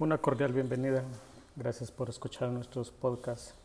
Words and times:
Una 0.00 0.18
cordial 0.18 0.52
bienvenida. 0.52 1.02
Gracias 1.56 1.90
por 1.90 2.08
escuchar 2.08 2.50
nuestros 2.50 2.92
podcasts. 2.92 3.56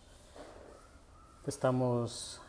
Estamos 1.46 2.42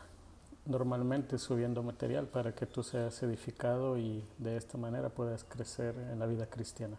normalmente 0.65 1.37
subiendo 1.37 1.83
material 1.83 2.25
para 2.25 2.55
que 2.55 2.65
tú 2.65 2.81
seas 2.81 3.21
edificado 3.21 3.99
y 3.99 4.27
de 4.39 4.57
esta 4.57 4.79
manera 4.79 5.09
puedas 5.09 5.43
crecer 5.43 5.93
en 6.11 6.17
la 6.17 6.25
vida 6.25 6.47
cristiana. 6.47 6.97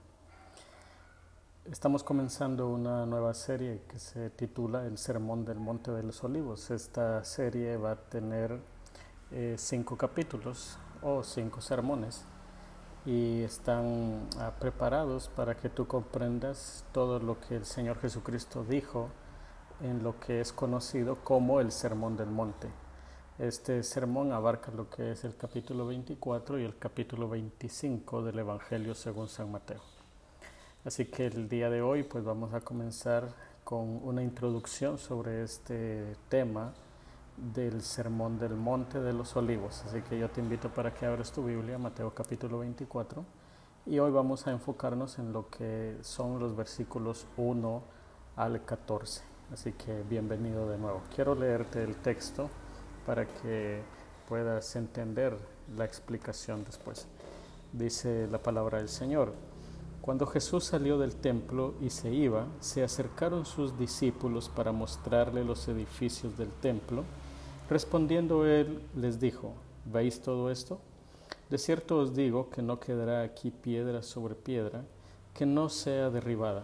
Estamos 1.64 2.04
comenzando 2.04 2.68
una 2.68 3.04
nueva 3.04 3.34
serie 3.34 3.82
que 3.88 3.98
se 3.98 4.30
titula 4.30 4.86
El 4.86 4.96
Sermón 4.96 5.44
del 5.44 5.58
Monte 5.58 5.90
de 5.90 6.04
los 6.04 6.22
Olivos. 6.22 6.70
Esta 6.70 7.24
serie 7.24 7.76
va 7.78 7.90
a 7.90 7.96
tener 7.96 8.60
eh, 9.32 9.56
cinco 9.58 9.96
capítulos 9.96 10.78
o 11.02 11.24
cinco 11.24 11.60
sermones 11.60 12.24
y 13.06 13.42
están 13.42 14.28
ah, 14.38 14.52
preparados 14.58 15.28
para 15.28 15.56
que 15.56 15.68
tú 15.68 15.86
comprendas 15.86 16.84
todo 16.92 17.20
lo 17.20 17.38
que 17.38 17.54
el 17.54 17.64
Señor 17.64 18.00
Jesucristo 18.00 18.64
dijo 18.68 19.08
en 19.80 20.02
lo 20.02 20.18
que 20.18 20.40
es 20.40 20.52
conocido 20.52 21.16
como 21.22 21.60
el 21.60 21.70
Sermón 21.70 22.16
del 22.16 22.30
Monte. 22.30 22.68
Este 23.38 23.82
sermón 23.82 24.32
abarca 24.32 24.72
lo 24.72 24.90
que 24.90 25.12
es 25.12 25.22
el 25.24 25.36
capítulo 25.36 25.86
24 25.86 26.58
y 26.58 26.64
el 26.64 26.76
capítulo 26.78 27.28
25 27.28 28.24
del 28.24 28.40
Evangelio 28.40 28.94
según 28.94 29.28
San 29.28 29.52
Mateo. 29.52 29.80
Así 30.84 31.04
que 31.04 31.26
el 31.26 31.48
día 31.48 31.70
de 31.70 31.82
hoy 31.82 32.02
pues 32.02 32.24
vamos 32.24 32.54
a 32.54 32.60
comenzar 32.60 33.28
con 33.62 34.00
una 34.02 34.22
introducción 34.22 34.98
sobre 34.98 35.44
este 35.44 36.16
tema 36.28 36.72
del 37.36 37.82
Sermón 37.82 38.38
del 38.38 38.54
Monte 38.54 39.00
de 39.00 39.12
los 39.12 39.36
Olivos. 39.36 39.84
Así 39.86 40.02
que 40.02 40.18
yo 40.18 40.30
te 40.30 40.40
invito 40.40 40.70
para 40.70 40.92
que 40.92 41.06
abras 41.06 41.32
tu 41.32 41.44
Biblia, 41.44 41.78
Mateo 41.78 42.10
capítulo 42.10 42.58
24, 42.60 43.24
y 43.86 43.98
hoy 43.98 44.10
vamos 44.10 44.46
a 44.46 44.50
enfocarnos 44.50 45.18
en 45.18 45.32
lo 45.32 45.48
que 45.48 45.96
son 46.02 46.38
los 46.38 46.56
versículos 46.56 47.26
1 47.36 47.82
al 48.36 48.64
14. 48.64 49.22
Así 49.52 49.72
que 49.72 50.02
bienvenido 50.08 50.68
de 50.68 50.78
nuevo. 50.78 51.02
Quiero 51.14 51.34
leerte 51.34 51.82
el 51.82 51.96
texto 51.96 52.48
para 53.04 53.26
que 53.26 53.82
puedas 54.28 54.74
entender 54.74 55.36
la 55.76 55.84
explicación 55.84 56.64
después. 56.64 57.06
Dice 57.72 58.26
la 58.30 58.38
palabra 58.42 58.78
del 58.78 58.88
Señor. 58.88 59.32
Cuando 60.00 60.26
Jesús 60.26 60.64
salió 60.64 60.98
del 60.98 61.16
templo 61.16 61.74
y 61.80 61.90
se 61.90 62.12
iba, 62.12 62.46
se 62.60 62.82
acercaron 62.82 63.44
sus 63.44 63.76
discípulos 63.76 64.48
para 64.48 64.70
mostrarle 64.72 65.44
los 65.44 65.66
edificios 65.68 66.36
del 66.38 66.50
templo 66.50 67.04
Respondiendo 67.68 68.46
él, 68.46 68.80
les 68.94 69.18
dijo, 69.18 69.52
¿veis 69.84 70.20
todo 70.20 70.52
esto? 70.52 70.78
De 71.50 71.58
cierto 71.58 71.98
os 71.98 72.14
digo 72.14 72.48
que 72.48 72.62
no 72.62 72.78
quedará 72.78 73.22
aquí 73.22 73.50
piedra 73.50 74.02
sobre 74.02 74.36
piedra 74.36 74.84
que 75.34 75.46
no 75.46 75.68
sea 75.68 76.10
derribada. 76.10 76.62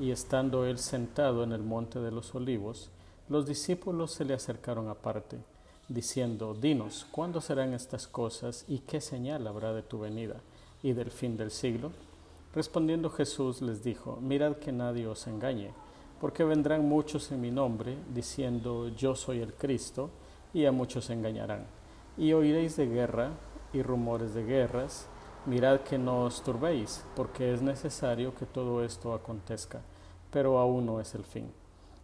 Y 0.00 0.10
estando 0.10 0.64
él 0.64 0.78
sentado 0.78 1.44
en 1.44 1.52
el 1.52 1.62
monte 1.62 1.98
de 1.98 2.10
los 2.10 2.34
olivos, 2.34 2.90
los 3.28 3.46
discípulos 3.46 4.12
se 4.12 4.24
le 4.24 4.32
acercaron 4.32 4.88
aparte, 4.88 5.36
diciendo, 5.88 6.54
Dinos, 6.54 7.06
¿cuándo 7.10 7.42
serán 7.42 7.74
estas 7.74 8.06
cosas 8.06 8.64
y 8.68 8.78
qué 8.78 9.02
señal 9.02 9.46
habrá 9.46 9.74
de 9.74 9.82
tu 9.82 9.98
venida 9.98 10.36
y 10.82 10.94
del 10.94 11.10
fin 11.10 11.36
del 11.36 11.50
siglo? 11.50 11.92
Respondiendo 12.54 13.10
Jesús 13.10 13.60
les 13.60 13.84
dijo, 13.84 14.18
Mirad 14.22 14.56
que 14.56 14.72
nadie 14.72 15.06
os 15.06 15.26
engañe, 15.26 15.72
porque 16.20 16.42
vendrán 16.42 16.88
muchos 16.88 17.30
en 17.32 17.40
mi 17.40 17.50
nombre, 17.50 17.96
diciendo, 18.14 18.88
Yo 18.88 19.14
soy 19.14 19.40
el 19.40 19.52
Cristo, 19.52 20.10
y 20.52 20.66
a 20.66 20.72
muchos 20.72 21.10
engañarán. 21.10 21.66
Y 22.16 22.32
oiréis 22.32 22.76
de 22.76 22.86
guerra 22.86 23.30
y 23.72 23.82
rumores 23.82 24.34
de 24.34 24.44
guerras. 24.44 25.08
Mirad 25.46 25.80
que 25.80 25.98
no 25.98 26.24
os 26.24 26.42
turbéis, 26.42 27.04
porque 27.16 27.52
es 27.52 27.62
necesario 27.62 28.34
que 28.34 28.46
todo 28.46 28.84
esto 28.84 29.12
acontezca, 29.12 29.80
pero 30.30 30.58
aún 30.58 30.86
no 30.86 31.00
es 31.00 31.14
el 31.14 31.24
fin. 31.24 31.50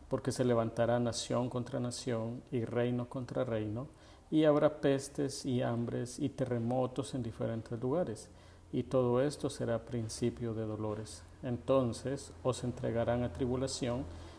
Porque 0.09 0.33
se 0.33 0.45
levantará 0.45 0.99
nación 0.99 1.49
contra 1.49 1.79
nación 1.79 2.43
y 2.51 2.65
reino 2.65 3.09
contra 3.09 3.45
reino, 3.45 3.87
y 4.31 4.45
habrá 4.45 4.81
pestes 4.81 5.47
y 5.47 5.63
hambres 5.63 6.19
y 6.19 6.31
terremotos 6.31 7.15
en 7.15 7.23
diferentes 7.23 7.81
lugares, 7.81 8.29
y 8.73 8.83
todo 8.83 9.23
esto 9.23 9.49
será 9.49 9.85
principio 9.85 10.53
de 10.53 10.67
dolores. 10.67 11.23
Entonces 11.43 12.33
os 12.43 12.65
entregarán 12.65 13.23
a 13.23 13.33
tribulación, 13.33 14.05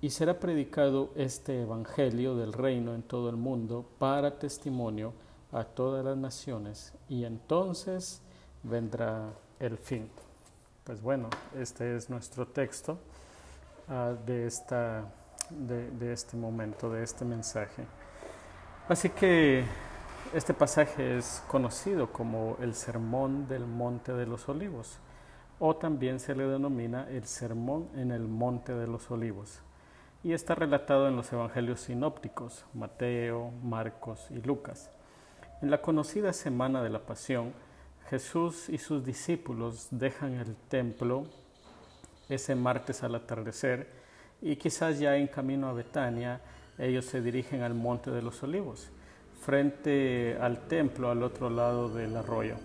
y 0.00 0.10
será 0.10 0.38
predicado 0.38 1.10
este 1.16 1.62
Evangelio 1.62 2.36
del 2.36 2.52
reino 2.52 2.94
en 2.94 3.02
todo 3.02 3.28
el 3.30 3.36
mundo 3.36 3.84
para 3.98 4.38
testimonio 4.38 5.12
a 5.50 5.64
todas 5.64 6.04
las 6.04 6.16
naciones 6.16 6.92
y 7.08 7.24
entonces 7.24 8.22
vendrá 8.62 9.30
el 9.58 9.76
fin. 9.76 10.08
Pues 10.84 11.02
bueno, 11.02 11.28
este 11.58 11.96
es 11.96 12.08
nuestro 12.08 12.46
texto 12.46 12.98
uh, 13.88 14.14
de, 14.24 14.46
esta, 14.46 15.04
de 15.50 16.12
este 16.12 16.36
momento, 16.36 16.90
de 16.90 17.02
este 17.02 17.24
mensaje. 17.24 17.84
Así 18.88 19.10
que 19.10 19.64
este 20.32 20.54
pasaje 20.54 21.18
es 21.18 21.42
conocido 21.48 22.12
como 22.12 22.56
el 22.60 22.74
Sermón 22.74 23.48
del 23.48 23.66
Monte 23.66 24.12
de 24.12 24.26
los 24.26 24.48
Olivos 24.48 24.98
o 25.58 25.74
también 25.74 26.20
se 26.20 26.36
le 26.36 26.46
denomina 26.46 27.08
el 27.10 27.26
Sermón 27.26 27.88
en 27.96 28.12
el 28.12 28.28
Monte 28.28 28.74
de 28.74 28.86
los 28.86 29.10
Olivos 29.10 29.60
y 30.22 30.32
está 30.32 30.54
relatado 30.54 31.08
en 31.08 31.16
los 31.16 31.32
evangelios 31.32 31.80
sinópticos, 31.80 32.64
Mateo, 32.74 33.50
Marcos 33.62 34.26
y 34.30 34.40
Lucas. 34.40 34.90
En 35.62 35.70
la 35.70 35.80
conocida 35.80 36.32
Semana 36.32 36.82
de 36.82 36.90
la 36.90 37.00
Pasión, 37.00 37.52
Jesús 38.08 38.68
y 38.68 38.78
sus 38.78 39.04
discípulos 39.04 39.88
dejan 39.90 40.34
el 40.34 40.56
templo 40.68 41.26
ese 42.28 42.54
martes 42.54 43.02
al 43.02 43.14
atardecer 43.14 43.88
y 44.40 44.56
quizás 44.56 44.98
ya 44.98 45.16
en 45.16 45.28
camino 45.28 45.68
a 45.68 45.72
Betania 45.72 46.40
ellos 46.78 47.04
se 47.04 47.20
dirigen 47.20 47.62
al 47.62 47.74
Monte 47.74 48.10
de 48.10 48.22
los 48.22 48.42
Olivos, 48.42 48.90
frente 49.40 50.36
al 50.40 50.68
templo 50.68 51.10
al 51.10 51.22
otro 51.22 51.50
lado 51.50 51.88
del 51.88 52.16
arroyo. 52.16 52.56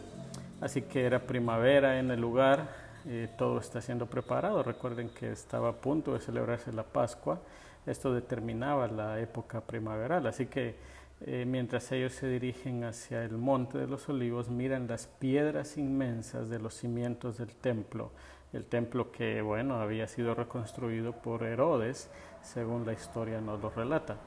Así 0.62 0.84
que 0.84 1.06
era 1.06 1.26
primavera 1.26 2.00
en 2.00 2.12
el 2.12 2.22
lugar, 2.22 2.83
eh, 3.06 3.30
todo 3.38 3.60
está 3.60 3.82
siendo 3.82 4.06
preparado. 4.06 4.64
Recuerden 4.64 5.10
que 5.10 5.32
estaba 5.32 5.70
a 5.70 5.74
punto 5.74 6.14
de 6.14 6.20
celebrarse 6.20 6.72
la 6.72 6.84
Pascua. 6.84 7.40
Esto 7.86 8.14
determinaba 8.14 8.88
la 8.88 9.20
época 9.20 9.62
primaveral. 9.62 10.26
Así 10.28 10.46
que 10.46 10.76
eh, 11.22 11.46
mientras 11.46 11.92
ellos 11.92 12.14
se 12.14 12.28
dirigen 12.28 12.84
hacia 12.84 13.24
el 13.24 13.38
monte 13.38 13.78
de 13.78 13.88
los 13.88 14.08
olivos, 14.10 14.50
miran 14.50 14.88
las 14.88 15.08
piedras 15.08 15.78
inmensas 15.78 16.50
de 16.50 16.60
los 16.60 16.74
cimientos 16.74 17.38
del 17.38 17.56
templo. 17.56 18.12
El 18.52 18.66
templo 18.66 19.12
que, 19.12 19.42
bueno, 19.42 19.76
había 19.76 20.08
sido 20.08 20.36
reconstruido 20.36 21.14
por 21.14 21.44
Herodes, 21.44 22.10
según 22.42 22.86
la 22.86 22.94
historia 22.94 23.42
nos 23.42 23.62
lo 23.62 23.70
relata. 23.70 24.18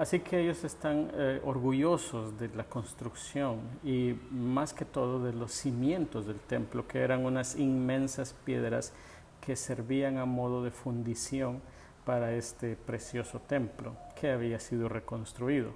Así 0.00 0.20
que 0.20 0.40
ellos 0.40 0.64
están 0.64 1.10
eh, 1.12 1.42
orgullosos 1.44 2.38
de 2.38 2.48
la 2.56 2.64
construcción 2.64 3.58
y 3.84 4.14
más 4.30 4.72
que 4.72 4.86
todo 4.86 5.22
de 5.22 5.34
los 5.34 5.52
cimientos 5.52 6.26
del 6.26 6.40
templo, 6.40 6.88
que 6.88 7.00
eran 7.00 7.26
unas 7.26 7.54
inmensas 7.56 8.34
piedras 8.46 8.94
que 9.42 9.56
servían 9.56 10.16
a 10.16 10.24
modo 10.24 10.64
de 10.64 10.70
fundición 10.70 11.60
para 12.06 12.32
este 12.32 12.76
precioso 12.76 13.40
templo 13.40 13.94
que 14.18 14.30
había 14.30 14.58
sido 14.58 14.88
reconstruido. 14.88 15.74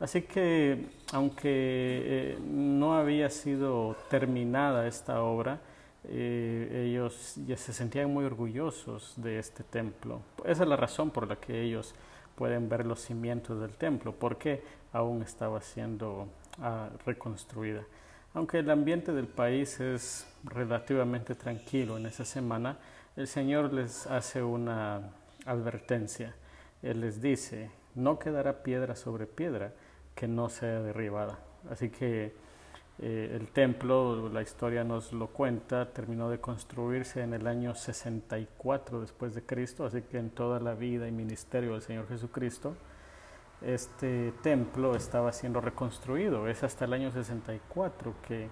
Así 0.00 0.22
que, 0.22 0.86
aunque 1.12 1.50
eh, 1.52 2.38
no 2.42 2.94
había 2.94 3.28
sido 3.28 3.96
terminada 4.08 4.86
esta 4.86 5.22
obra, 5.22 5.60
eh, 6.04 6.86
ellos 6.88 7.34
ya 7.46 7.58
se 7.58 7.74
sentían 7.74 8.10
muy 8.10 8.24
orgullosos 8.24 9.12
de 9.18 9.38
este 9.38 9.62
templo. 9.62 10.22
Esa 10.46 10.62
es 10.62 10.68
la 10.70 10.76
razón 10.76 11.10
por 11.10 11.28
la 11.28 11.36
que 11.36 11.60
ellos 11.60 11.94
pueden 12.38 12.68
ver 12.68 12.86
los 12.86 13.00
cimientos 13.00 13.60
del 13.60 13.72
templo, 13.72 14.14
porque 14.14 14.62
aún 14.92 15.22
estaba 15.22 15.60
siendo 15.60 16.28
ah, 16.62 16.88
reconstruida. 17.04 17.82
Aunque 18.32 18.60
el 18.60 18.70
ambiente 18.70 19.12
del 19.12 19.26
país 19.26 19.80
es 19.80 20.24
relativamente 20.44 21.34
tranquilo 21.34 21.96
en 21.96 22.06
esa 22.06 22.24
semana, 22.24 22.78
el 23.16 23.26
Señor 23.26 23.72
les 23.72 24.06
hace 24.06 24.40
una 24.40 25.10
advertencia. 25.46 26.36
Él 26.80 27.00
les 27.00 27.20
dice, 27.20 27.72
no 27.96 28.20
quedará 28.20 28.62
piedra 28.62 28.94
sobre 28.94 29.26
piedra 29.26 29.72
que 30.14 30.28
no 30.28 30.48
sea 30.48 30.80
derribada. 30.80 31.40
Así 31.68 31.90
que 31.90 32.36
Eh, 33.00 33.36
el 33.40 33.48
templo, 33.48 34.28
la 34.28 34.42
historia 34.42 34.82
nos 34.82 35.12
lo 35.12 35.28
cuenta, 35.28 35.92
terminó 35.92 36.28
de 36.30 36.40
construirse 36.40 37.22
en 37.22 37.32
el 37.32 37.46
año 37.46 37.74
64 37.74 39.00
después 39.00 39.36
de 39.36 39.42
Cristo, 39.42 39.84
así 39.84 40.02
que 40.02 40.18
en 40.18 40.30
toda 40.30 40.58
la 40.58 40.74
vida 40.74 41.06
y 41.06 41.12
ministerio 41.12 41.74
del 41.74 41.82
Señor 41.82 42.08
Jesucristo, 42.08 42.74
este 43.62 44.32
templo 44.42 44.96
estaba 44.96 45.32
siendo 45.32 45.60
reconstruido. 45.60 46.48
Es 46.48 46.64
hasta 46.64 46.86
el 46.86 46.92
año 46.92 47.12
64 47.12 48.14
que, 48.26 48.48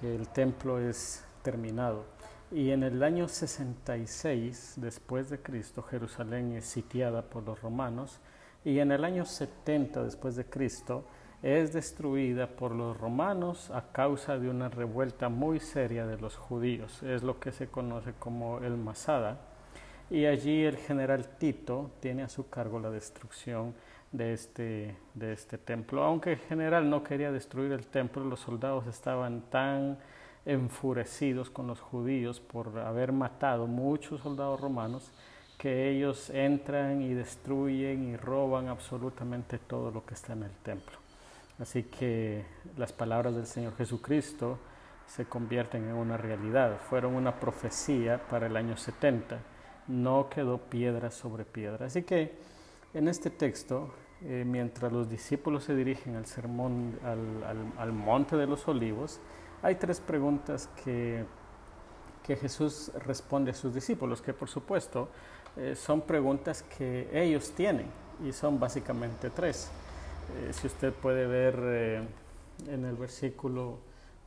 que 0.00 0.14
el 0.14 0.28
templo 0.28 0.78
es 0.78 1.24
terminado. 1.42 2.04
Y 2.50 2.70
en 2.70 2.82
el 2.82 3.02
año 3.02 3.28
66 3.28 4.74
después 4.76 5.30
de 5.30 5.40
Cristo, 5.40 5.82
Jerusalén 5.82 6.52
es 6.52 6.66
sitiada 6.66 7.22
por 7.22 7.42
los 7.44 7.62
romanos. 7.62 8.20
Y 8.64 8.78
en 8.78 8.92
el 8.92 9.04
año 9.04 9.24
70 9.24 10.02
después 10.04 10.36
de 10.36 10.44
Cristo, 10.44 11.04
es 11.42 11.72
destruida 11.72 12.46
por 12.46 12.72
los 12.72 12.96
romanos 12.96 13.70
a 13.72 13.92
causa 13.92 14.38
de 14.38 14.48
una 14.48 14.68
revuelta 14.68 15.28
muy 15.28 15.58
seria 15.58 16.06
de 16.06 16.16
los 16.16 16.36
judíos. 16.36 17.02
Es 17.02 17.24
lo 17.24 17.40
que 17.40 17.50
se 17.50 17.66
conoce 17.66 18.12
como 18.18 18.58
el 18.58 18.76
Masada. 18.76 19.38
Y 20.08 20.26
allí 20.26 20.62
el 20.62 20.76
general 20.76 21.26
Tito 21.38 21.90
tiene 22.00 22.22
a 22.22 22.28
su 22.28 22.48
cargo 22.48 22.78
la 22.78 22.90
destrucción 22.90 23.74
de 24.12 24.34
este, 24.34 24.96
de 25.14 25.32
este 25.32 25.58
templo. 25.58 26.04
Aunque 26.04 26.32
el 26.32 26.38
general 26.38 26.88
no 26.88 27.02
quería 27.02 27.32
destruir 27.32 27.72
el 27.72 27.86
templo, 27.86 28.24
los 28.24 28.40
soldados 28.40 28.86
estaban 28.86 29.42
tan 29.50 29.98
enfurecidos 30.44 31.50
con 31.50 31.66
los 31.66 31.80
judíos 31.80 32.40
por 32.40 32.78
haber 32.78 33.12
matado 33.12 33.66
muchos 33.66 34.20
soldados 34.20 34.60
romanos 34.60 35.10
que 35.56 35.90
ellos 35.90 36.30
entran 36.30 37.02
y 37.02 37.14
destruyen 37.14 38.10
y 38.10 38.16
roban 38.16 38.68
absolutamente 38.68 39.58
todo 39.58 39.90
lo 39.90 40.04
que 40.04 40.14
está 40.14 40.32
en 40.34 40.42
el 40.44 40.56
templo. 40.62 41.01
Así 41.58 41.84
que 41.84 42.44
las 42.76 42.92
palabras 42.92 43.34
del 43.34 43.46
Señor 43.46 43.76
Jesucristo 43.76 44.58
se 45.06 45.26
convierten 45.26 45.84
en 45.84 45.94
una 45.94 46.16
realidad. 46.16 46.78
Fueron 46.88 47.14
una 47.14 47.38
profecía 47.38 48.26
para 48.28 48.46
el 48.46 48.56
año 48.56 48.76
70. 48.76 49.38
No 49.88 50.28
quedó 50.30 50.58
piedra 50.58 51.10
sobre 51.10 51.44
piedra. 51.44 51.86
Así 51.86 52.02
que 52.02 52.32
en 52.94 53.08
este 53.08 53.30
texto, 53.30 53.94
eh, 54.22 54.44
mientras 54.46 54.92
los 54.92 55.08
discípulos 55.08 55.64
se 55.64 55.74
dirigen 55.74 56.16
al 56.16 56.26
sermón, 56.26 56.98
al, 57.78 57.92
monte 57.92 58.36
de 58.36 58.46
los 58.46 58.66
olivos, 58.68 59.20
hay 59.62 59.74
tres 59.76 60.00
preguntas 60.00 60.68
que, 60.84 61.24
que 62.22 62.36
Jesús 62.36 62.90
responde 63.06 63.50
a 63.50 63.54
sus 63.54 63.74
discípulos, 63.74 64.22
que 64.22 64.32
por 64.32 64.48
supuesto 64.48 65.08
eh, 65.56 65.74
son 65.76 66.02
preguntas 66.02 66.62
que 66.62 67.08
ellos 67.12 67.52
tienen 67.52 67.86
y 68.24 68.32
son 68.32 68.58
básicamente 68.58 69.30
tres. 69.30 69.70
Eh, 70.36 70.52
si 70.52 70.66
usted 70.66 70.92
puede 70.92 71.26
ver 71.26 71.58
eh, 71.62 72.02
en 72.68 72.84
el 72.84 72.96
versículo 72.96 73.78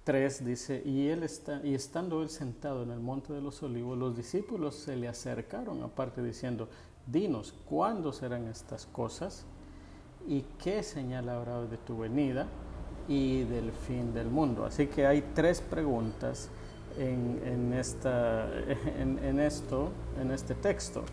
3 0.05 0.45
dice, 0.45 0.81
y, 0.85 1.07
él 1.07 1.23
está, 1.23 1.61
y 1.63 1.73
estando 1.73 2.21
él 2.21 2.29
sentado 2.29 2.83
en 2.83 2.91
el 2.91 2.99
monte 2.99 3.33
de 3.33 3.41
los 3.41 3.63
olivos, 3.63 3.97
los 3.97 4.15
discípulos 4.15 4.75
se 4.75 4.95
le 4.95 5.07
acercaron 5.07 5.81
aparte 5.81 6.21
diciendo, 6.21 6.69
dinos, 7.07 7.53
¿cuándo 7.67 8.13
serán 8.13 8.47
estas 8.47 8.85
cosas? 8.85 9.45
¿Y 10.27 10.45
qué 10.63 10.83
señal 10.83 11.27
habrá 11.29 11.61
de 11.61 11.77
tu 11.77 11.97
venida 11.97 12.47
y 13.07 13.43
del 13.43 13.71
fin 13.71 14.13
del 14.13 14.27
mundo? 14.27 14.65
Así 14.65 14.87
que 14.87 15.07
hay 15.07 15.23
tres 15.33 15.59
preguntas 15.59 16.49
en, 16.99 17.41
en, 17.43 17.73
esta, 17.73 18.47
en, 18.99 19.17
en 19.23 19.39
esto, 19.39 19.89
en 20.21 20.31
este 20.31 20.53
texto. 20.53 21.03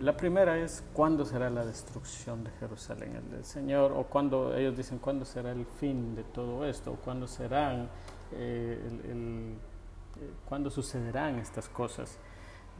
La 0.00 0.16
primera 0.16 0.56
es 0.56 0.82
cuándo 0.94 1.26
será 1.26 1.50
la 1.50 1.62
destrucción 1.62 2.42
de 2.42 2.50
Jerusalén. 2.52 3.20
El, 3.36 3.44
Señor, 3.44 3.92
o 3.92 4.04
cuando 4.04 4.56
ellos 4.56 4.74
dicen 4.74 4.98
cuándo 4.98 5.26
será 5.26 5.52
el 5.52 5.66
fin 5.66 6.14
de 6.14 6.24
todo 6.24 6.64
esto, 6.64 6.92
o 6.92 6.96
cuándo 6.96 7.26
serán, 7.26 7.90
eh, 8.32 8.80
el, 9.04 9.56
eh, 10.18 10.30
cuándo 10.48 10.70
sucederán 10.70 11.38
estas 11.38 11.68
cosas. 11.68 12.16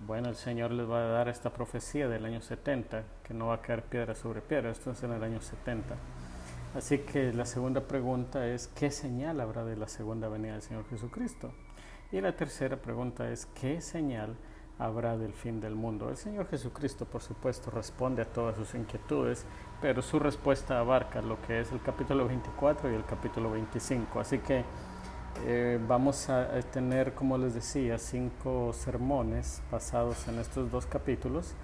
Bueno, 0.06 0.30
el 0.30 0.34
Señor 0.34 0.70
les 0.70 0.88
va 0.88 0.96
a 0.96 1.08
dar 1.08 1.28
esta 1.28 1.52
profecía 1.52 2.08
del 2.08 2.24
año 2.24 2.40
70, 2.40 3.04
que 3.22 3.34
no 3.34 3.48
va 3.48 3.56
a 3.56 3.60
caer 3.60 3.82
piedra 3.82 4.14
sobre 4.14 4.40
piedra, 4.40 4.70
esto 4.70 4.90
es 4.90 5.02
en 5.02 5.12
el 5.12 5.22
año 5.22 5.42
70. 5.42 5.96
Así 6.74 7.00
que 7.00 7.34
la 7.34 7.44
segunda 7.44 7.82
pregunta 7.82 8.46
es, 8.46 8.68
¿qué 8.68 8.90
señal 8.90 9.42
habrá 9.42 9.66
de 9.66 9.76
la 9.76 9.88
segunda 9.88 10.30
venida 10.30 10.52
del 10.52 10.62
Señor 10.62 10.88
Jesucristo? 10.88 11.52
Y 12.12 12.22
la 12.22 12.34
tercera 12.34 12.78
pregunta 12.78 13.30
es, 13.30 13.44
¿qué 13.44 13.82
señal 13.82 14.36
habrá 14.80 15.16
del 15.18 15.34
fin 15.34 15.60
del 15.60 15.74
mundo. 15.74 16.08
El 16.08 16.16
Señor 16.16 16.48
Jesucristo, 16.48 17.04
por 17.04 17.20
supuesto, 17.20 17.70
responde 17.70 18.22
a 18.22 18.24
todas 18.24 18.56
sus 18.56 18.74
inquietudes, 18.74 19.44
pero 19.80 20.00
su 20.00 20.18
respuesta 20.18 20.80
abarca 20.80 21.20
lo 21.20 21.40
que 21.42 21.60
es 21.60 21.70
el 21.70 21.82
capítulo 21.82 22.26
24 22.26 22.90
y 22.90 22.94
el 22.94 23.04
capítulo 23.04 23.50
25. 23.52 24.18
Así 24.18 24.38
que 24.38 24.64
eh, 25.44 25.78
vamos 25.86 26.30
a 26.30 26.48
tener, 26.72 27.14
como 27.14 27.36
les 27.36 27.54
decía, 27.54 27.98
cinco 27.98 28.72
sermones 28.72 29.62
basados 29.70 30.26
en 30.28 30.38
estos 30.38 30.70
dos 30.70 30.86
capítulos 30.86 31.54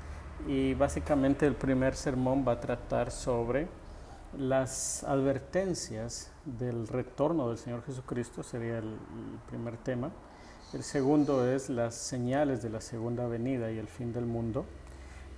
y 0.46 0.74
básicamente 0.74 1.46
el 1.46 1.54
primer 1.54 1.96
sermón 1.96 2.44
va 2.46 2.52
a 2.52 2.60
tratar 2.60 3.10
sobre 3.10 3.66
las 4.36 5.04
advertencias 5.04 6.30
del 6.44 6.86
retorno 6.86 7.48
del 7.48 7.56
Señor 7.56 7.82
Jesucristo, 7.84 8.42
sería 8.42 8.78
el 8.78 8.96
primer 9.48 9.78
tema. 9.78 10.10
El 10.72 10.82
segundo 10.82 11.48
es 11.48 11.70
las 11.70 11.94
señales 11.94 12.60
de 12.60 12.70
la 12.70 12.80
segunda 12.80 13.28
venida 13.28 13.70
y 13.70 13.78
el 13.78 13.86
fin 13.86 14.12
del 14.12 14.26
mundo. 14.26 14.66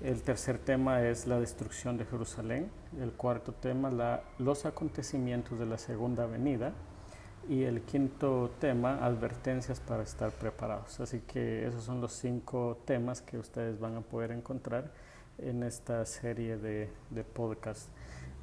El 0.03 0.23
tercer 0.23 0.59
tema 0.59 1.03
es 1.03 1.27
la 1.27 1.39
destrucción 1.39 1.99
de 1.99 2.07
Jerusalén. 2.07 2.71
El 2.99 3.13
cuarto 3.13 3.53
tema, 3.53 4.23
los 4.39 4.65
acontecimientos 4.65 5.59
de 5.59 5.67
la 5.67 5.77
segunda 5.77 6.25
venida. 6.25 6.73
Y 7.47 7.65
el 7.65 7.83
quinto 7.83 8.53
tema, 8.59 9.05
advertencias 9.05 9.81
para 9.81 10.03
estar 10.03 10.33
preparados. 10.33 10.99
Así 10.99 11.21
que 11.21 11.67
esos 11.67 11.85
son 11.85 12.01
los 12.01 12.13
cinco 12.13 12.79
temas 12.87 13.21
que 13.21 13.37
ustedes 13.37 13.79
van 13.79 13.97
a 13.97 14.01
poder 14.01 14.33
encontrar 14.33 14.91
en 15.37 15.63
esta 15.63 16.07
serie 16.07 16.57
de, 16.57 16.89
de 17.11 17.25
podcast. 17.25 17.91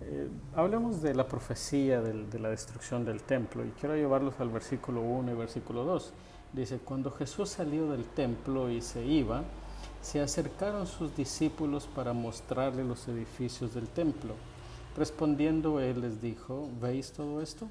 Eh, 0.02 0.28
hablemos 0.56 1.02
de 1.02 1.16
la 1.16 1.28
profecía 1.28 2.02
de 2.02 2.40
la 2.40 2.50
destrucción 2.50 3.06
del 3.06 3.24
templo 3.24 3.66
y 3.66 3.70
quiero 3.72 3.96
llevarlos 3.96 4.40
al 4.40 4.50
versículo 4.50 5.02
1 5.02 5.32
y 5.32 5.36
versículo 5.36 5.84
2. 5.84 6.14
Dice, 6.56 6.80
cuando 6.80 7.12
Jesús 7.12 7.50
salió 7.50 7.92
del 7.92 8.06
templo 8.06 8.70
y 8.70 8.80
se 8.80 9.06
iba, 9.06 9.44
se 10.02 10.22
acercaron 10.22 10.88
sus 10.88 11.14
discípulos 11.14 11.86
para 11.94 12.14
mostrarle 12.14 12.86
los 12.86 13.10
edificios 13.10 13.74
del 13.74 13.90
templo. 13.90 14.36
Respondiendo 14.96 15.82
él 15.82 16.00
les 16.00 16.22
dijo, 16.22 16.70
¿veis 16.80 17.12
todo 17.12 17.42
esto? 17.42 17.68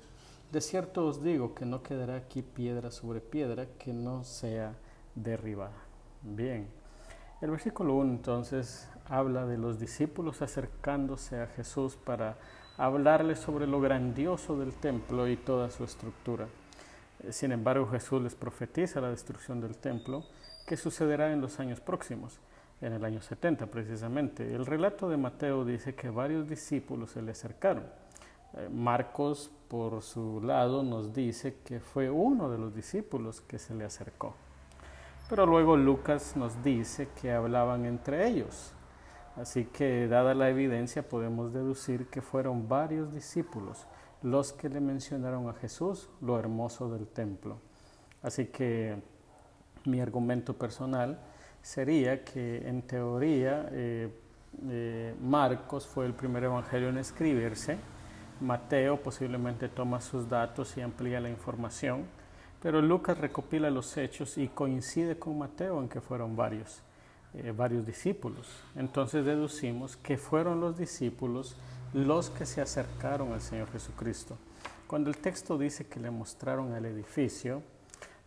De 0.53 0.61
cierto 0.61 1.07
os 1.07 1.23
digo 1.23 1.55
que 1.55 1.65
no 1.65 1.83
quedará 1.83 2.17
aquí 2.17 2.43
piedra 2.43 2.91
sobre 2.91 3.23
piedra 3.23 3.65
que 3.79 3.95
no 3.95 4.23
sea 4.23 4.75
derribada. 5.15 5.79
Bien, 6.21 6.69
el 7.41 7.53
versículo 7.53 7.95
1 7.95 8.11
entonces 8.11 8.87
habla 9.07 9.47
de 9.47 9.57
los 9.57 9.81
discípulos 9.81 10.43
acercándose 10.43 11.41
a 11.41 11.47
Jesús 11.47 11.97
para 11.97 12.37
hablarle 12.77 13.35
sobre 13.35 13.67
lo 13.67 13.81
grandioso 13.81 14.59
del 14.59 14.75
templo 14.75 15.27
y 15.27 15.39
toda 15.39 15.71
su 15.71 15.85
estructura. 15.85 16.49
Sin 17.31 17.53
embargo, 17.53 17.87
Jesús 17.87 18.23
les 18.23 18.35
profetiza 18.35 19.01
la 19.01 19.11
destrucción 19.11 19.61
del 19.61 19.77
templo 19.77 20.25
que 20.67 20.77
sucederá 20.77 21.33
en 21.33 21.41
los 21.41 21.61
años 21.61 21.81
próximos, 21.81 22.39
en 22.81 22.93
el 22.93 23.05
año 23.05 23.21
70 23.21 23.67
precisamente. 23.67 24.55
El 24.55 24.67
relato 24.67 25.09
de 25.09 25.17
Mateo 25.17 25.65
dice 25.65 25.95
que 25.95 26.11
varios 26.11 26.49
discípulos 26.49 27.11
se 27.13 27.23
le 27.23 27.33
acercaron. 27.33 27.85
Eh, 28.55 28.69
Marcos, 28.71 29.51
por 29.69 30.03
su 30.03 30.41
lado, 30.43 30.83
nos 30.83 31.13
dice 31.13 31.57
que 31.65 31.81
fue 31.81 32.11
uno 32.11 32.51
de 32.51 32.59
los 32.59 32.75
discípulos 32.75 33.41
que 33.41 33.59
se 33.59 33.75
le 33.75 33.85
acercó. 33.85 34.35
Pero 35.29 35.47
luego 35.47 35.77
Lucas 35.77 36.37
nos 36.37 36.63
dice 36.63 37.09
que 37.21 37.33
hablaban 37.33 37.87
entre 37.87 38.29
ellos. 38.29 38.73
Así 39.37 39.65
que, 39.65 40.07
dada 40.07 40.35
la 40.35 40.49
evidencia, 40.51 41.09
podemos 41.09 41.53
deducir 41.53 42.07
que 42.07 42.23
fueron 42.23 42.69
varios 42.69 43.13
discípulos 43.13 43.87
los 44.25 44.55
que 44.55 44.71
le 44.71 44.81
mencionaron 44.81 45.49
a 45.49 45.53
Jesús 45.53 46.09
lo 46.23 46.39
hermoso 46.39 46.91
del 46.91 47.07
templo. 47.07 47.59
Así 48.23 48.47
que 48.47 48.97
mi 49.85 50.01
argumento 50.01 50.55
personal 50.55 51.21
sería 51.61 52.25
que 52.25 52.67
en 52.67 52.83
teoría 52.83 53.69
eh, 53.71 54.09
eh, 54.67 55.15
Marcos 55.21 55.87
fue 55.87 56.07
el 56.07 56.15
primer 56.15 56.45
evangelio 56.45 56.89
en 56.89 56.97
escribirse, 56.97 57.77
Mateo 58.41 59.03
posiblemente 59.03 59.69
toma 59.69 60.01
sus 60.01 60.29
datos 60.29 60.75
y 60.79 60.81
amplía 60.81 61.21
la 61.21 61.29
información, 61.29 62.07
pero 62.63 62.81
Lucas 62.81 63.19
recopila 63.19 63.71
los 63.71 63.95
hechos 63.99 64.39
y 64.39 64.49
coincide 64.49 65.19
con 65.19 65.39
Mateo 65.39 65.81
en 65.81 65.89
que 65.91 66.01
fueron 66.01 66.35
varios, 66.35 66.83
eh, 67.35 67.53
varios 67.55 67.85
discípulos. 67.85 68.49
Entonces 68.75 69.27
deducimos 69.27 69.99
que 69.99 70.17
fueron 70.17 70.61
los 70.61 70.79
discípulos 70.79 71.59
los 71.95 72.29
que 72.29 72.45
se 72.45 72.61
acercaron 72.61 73.33
al 73.33 73.41
Señor 73.41 73.71
Jesucristo. 73.71 74.37
Cuando 74.89 75.11
el 75.11 75.17
texto 75.17 75.57
dice 75.57 75.87
que 75.87 76.01
le 76.01 76.11
mostraron 76.11 76.75
el 76.75 76.85
edificio, 76.87 77.63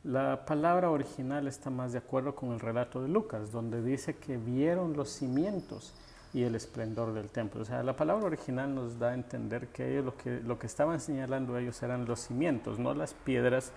la 0.05 0.45
palabra 0.45 0.89
original 0.89 1.47
está 1.47 1.69
más 1.69 1.91
de 1.91 1.97
acuerdo 1.97 2.33
con 2.33 2.53
el 2.53 2.62
relato 2.62 3.01
de 3.01 3.09
Lucas, 3.09 3.51
donde 3.51 3.83
dice 3.83 4.15
que 4.15 4.38
vieron 4.38 4.95
los 4.95 5.09
cimientos. 5.09 5.93
y 6.33 6.43
el 6.43 6.55
esplendor 6.55 7.13
del 7.13 7.29
templo. 7.29 7.62
O 7.62 7.65
sea, 7.65 7.81
la 7.83 7.95
palabra 7.95 8.25
original 8.25 8.75
nos 8.75 9.00
da 9.00 9.09
a 9.09 9.13
entender 9.13 9.69
que 9.69 9.93
ellos 9.93 10.05
lo 10.05 10.17
que, 10.17 10.41
lo 10.41 10.59
que 10.59 10.67
estaban 10.67 11.00
señalando 11.00 11.57
ellos 11.57 11.81
eran 11.81 12.05
los 12.05 12.19
cimientos, 12.19 12.77
no 12.77 12.93
las 12.93 13.13
piedras 13.13 13.71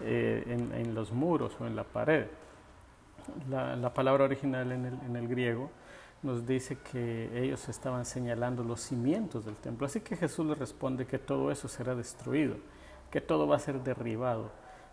eh, 0.00 0.44
en, 0.46 0.94
los 0.94 1.12
muros 1.12 1.56
o 1.58 1.66
en 1.66 1.74
la 1.74 1.82
pared. 1.82 2.26
La, 3.48 3.92
palabra 3.94 4.24
original 4.24 4.70
en 4.70 4.84
el, 4.84 4.94
en 5.00 5.16
el 5.16 5.26
griego 5.26 5.70
nos 6.24 6.46
dice 6.46 6.78
que 6.78 7.30
ellos 7.38 7.68
estaban 7.68 8.06
señalando 8.06 8.64
los 8.64 8.80
cimientos 8.80 9.44
del 9.44 9.56
templo. 9.56 9.86
Así 9.86 10.00
que 10.00 10.16
Jesús 10.16 10.46
les 10.46 10.58
responde 10.58 11.06
que 11.06 11.18
todo 11.18 11.50
eso 11.50 11.68
será 11.68 11.94
destruido, 11.94 12.56
que 13.10 13.20
todo 13.20 13.46
va 13.46 13.56
a 13.56 13.60
ser 13.60 13.82
derribado 13.84 14.50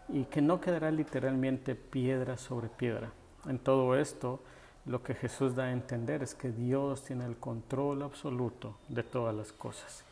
y 0.09 0.25
que 0.25 0.41
no 0.41 0.59
quedará 0.59 0.91
literalmente 0.91 1.73
piedra 1.73 2.37
sobre 2.37 2.67
piedra. 2.67 3.11
En 3.47 3.59
todo 3.59 3.95
esto, 3.95 4.41
lo 4.85 5.01
que 5.03 5.13
Jesús 5.13 5.55
da 5.55 5.63
a 5.63 5.71
entender 5.71 6.21
es 6.21 6.35
que 6.35 6.51
Dios 6.51 7.03
tiene 7.05 7.25
el 7.25 7.37
control 7.37 8.03
absoluto 8.03 8.75
de 8.89 9.03
todas 9.03 9.33
las 9.33 9.53
cosas. 9.53 10.03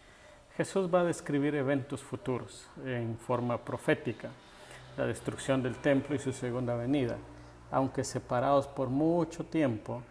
Jesús 0.56 0.94
va 0.94 1.02
a 1.02 1.06
describir 1.06 1.54
eventos 1.56 2.02
futuros 2.02 2.70
en 2.86 3.18
forma 3.18 3.58
profética, 3.58 4.30
la 4.98 5.06
destrucción 5.06 5.62
del 5.62 5.76
templo 5.78 6.16
y 6.16 6.20
su 6.20 6.32
segunda 6.32 6.76
venida, 6.76 7.18
aunque 7.72 8.06
separados 8.06 8.68
por 8.68 8.88
mucho 8.90 9.46
tiempo, 9.46 10.02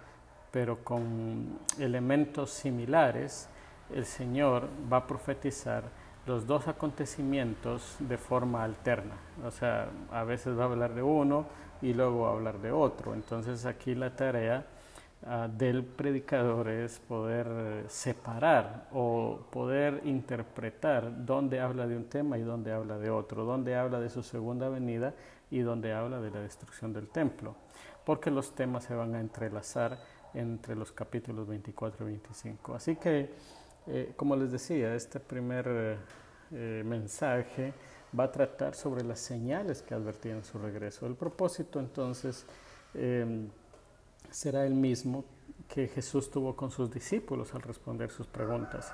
pero 0.51 0.83
con 0.85 1.59
elementos 1.79 2.51
similares, 2.51 3.49
el 3.95 4.05
Señor 4.05 4.69
va 4.93 4.99
a 4.99 5.07
profetizar 5.07 5.85
los 6.27 6.47
dos 6.47 6.69
acontecimientos 6.69 7.97
de 8.01 8.19
forma 8.19 8.63
alterna. 8.63 9.17
O 9.47 9.51
sea, 9.51 9.89
a 10.13 10.25
veces 10.25 10.59
va 10.59 10.65
a 10.65 10.67
hablar 10.67 10.95
de 10.95 11.03
uno, 11.03 11.47
y 11.81 11.95
luego 11.95 12.27
hablar 12.27 12.61
de 12.61 12.73
otro. 12.73 13.15
Entonces 13.15 13.65
aquí 13.67 13.95
la 13.95 14.15
tarea 14.15 14.67
ah, 15.27 15.49
del 15.51 15.85
predicador 15.85 16.69
es 16.69 16.99
poder 16.99 17.47
eh, 17.49 17.85
separar 17.89 18.89
o 18.93 19.41
poder 19.51 20.03
interpretar 20.05 21.25
dónde 21.25 21.61
habla 21.61 21.87
de 21.87 21.97
un 21.97 22.05
tema 22.05 22.39
y 22.39 22.43
dónde 22.43 22.73
habla 22.73 22.99
de 22.99 23.11
otro, 23.11 23.45
dónde 23.45 23.77
habla 23.77 24.01
de 24.01 24.11
su 24.11 24.23
segunda 24.23 24.69
venida 24.69 25.15
y 25.51 25.61
dónde 25.61 25.93
habla 25.93 26.21
de 26.21 26.31
la 26.31 26.41
destrucción 26.41 26.93
del 26.93 27.09
templo, 27.09 27.55
porque 28.05 28.31
los 28.31 28.55
temas 28.55 28.85
se 28.85 28.95
van 28.95 29.15
a 29.15 29.21
entrelazar 29.21 29.99
entre 30.35 30.75
los 30.75 30.93
capítulos 30.93 31.47
24 31.47 32.07
y 32.07 32.11
25. 32.13 32.75
Así 32.75 32.97
que, 32.97 33.31
eh, 33.87 34.13
como 34.17 34.37
les 34.37 34.53
decía, 34.53 34.95
este 34.95 35.21
primer 35.21 35.99
eh, 36.51 36.83
mensaje 36.85 37.73
va 38.19 38.25
a 38.25 38.33
tratar 38.33 38.75
sobre 38.75 39.05
las 39.05 39.21
señales 39.21 39.83
que 39.83 39.95
advertían 39.95 40.45
su 40.45 40.59
regreso. 40.59 41.07
El 41.07 41.15
propósito 41.15 41.79
entonces 41.79 42.47
em, 42.95 43.49
será 44.31 44.65
el 44.65 44.75
mismo 44.75 45.25
que 45.69 45.89
Jesús 45.89 46.31
tuvo 46.31 46.57
con 46.57 46.71
sus 46.71 46.91
discípulos 46.91 47.55
al 47.55 47.63
responder 47.63 48.11
sus 48.11 48.27
preguntas. 48.27 48.93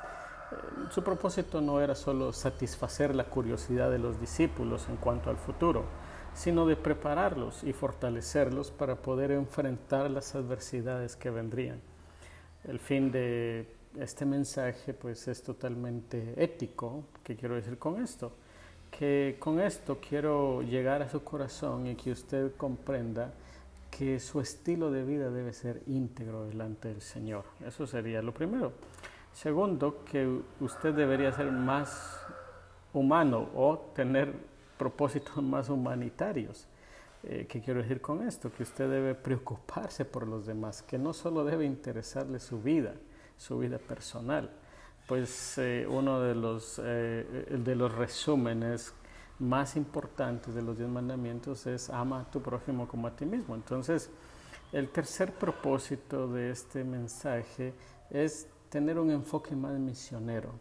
Em, 0.50 0.90
su 0.90 1.04
propósito 1.04 1.60
no 1.60 1.80
era 1.80 1.94
solo 1.94 2.32
satisfacer 2.32 3.14
la 3.14 3.24
curiosidad 3.24 3.90
de 3.90 3.98
los 3.98 4.20
discípulos 4.20 4.88
en 4.88 4.96
cuanto 4.96 5.30
al 5.30 5.36
futuro, 5.36 5.84
sino 6.34 6.66
de 6.66 6.76
prepararlos 6.76 7.64
y 7.64 7.72
fortalecerlos 7.72 8.70
para 8.70 8.96
poder 8.96 9.30
enfrentar 9.30 10.10
las 10.10 10.34
adversidades 10.34 11.16
que 11.16 11.30
vendrían. 11.30 11.80
El 12.64 12.78
fin 12.78 13.10
de 13.10 13.68
este 13.98 14.26
mensaje 14.26 14.94
pues 14.94 15.28
es 15.28 15.42
totalmente 15.42 16.34
ético. 16.36 17.04
¿Qué 17.22 17.36
quiero 17.36 17.54
decir 17.54 17.78
con 17.78 18.02
esto? 18.02 18.32
que 18.98 19.36
con 19.40 19.60
esto 19.60 19.98
quiero 20.06 20.62
llegar 20.62 21.02
a 21.02 21.08
su 21.08 21.24
corazón 21.24 21.88
y 21.88 21.96
que 21.96 22.12
usted 22.12 22.54
comprenda 22.56 23.32
que 23.90 24.20
su 24.20 24.40
estilo 24.40 24.90
de 24.90 25.04
vida 25.04 25.30
debe 25.30 25.52
ser 25.52 25.82
íntegro 25.86 26.44
delante 26.44 26.88
del 26.88 27.00
Señor. 27.00 27.44
Eso 27.66 27.86
sería 27.86 28.22
lo 28.22 28.32
primero. 28.32 28.72
Segundo, 29.32 30.04
que 30.04 30.40
usted 30.60 30.94
debería 30.94 31.32
ser 31.32 31.50
más 31.50 32.20
humano 32.92 33.48
o 33.56 33.78
tener 33.96 34.32
propósitos 34.76 35.36
más 35.42 35.68
humanitarios. 35.68 36.66
Eh, 37.22 37.46
¿Qué 37.48 37.60
quiero 37.60 37.80
decir 37.80 38.00
con 38.00 38.26
esto? 38.26 38.52
Que 38.52 38.64
usted 38.64 38.88
debe 38.88 39.14
preocuparse 39.14 40.04
por 40.04 40.28
los 40.28 40.46
demás, 40.46 40.82
que 40.82 40.98
no 40.98 41.14
solo 41.14 41.44
debe 41.44 41.64
interesarle 41.64 42.38
su 42.38 42.60
vida, 42.60 42.94
su 43.38 43.58
vida 43.58 43.78
personal, 43.78 44.50
pues 45.08 45.56
eh, 45.58 45.86
uno 45.88 46.20
de 46.20 46.34
los, 46.34 46.80
eh, 46.84 47.46
de 47.50 47.74
los 47.74 47.94
resúmenes 47.94 48.92
más 49.38 49.76
importantes 49.76 50.54
de 50.54 50.62
los 50.62 50.76
diez 50.76 50.88
mandamientos 50.88 51.66
es 51.66 51.90
ama 51.90 52.20
a 52.20 52.30
tu 52.30 52.40
prójimo 52.40 52.86
como 52.86 53.08
a 53.08 53.16
ti 53.16 53.24
mismo. 53.24 53.54
Entonces, 53.54 54.10
el 54.72 54.90
tercer 54.90 55.32
propósito 55.32 56.28
de 56.28 56.50
este 56.50 56.84
mensaje 56.84 57.74
es 58.10 58.48
tener 58.68 58.98
un 58.98 59.10
enfoque 59.10 59.56
más 59.56 59.78
misionero, 59.78 60.52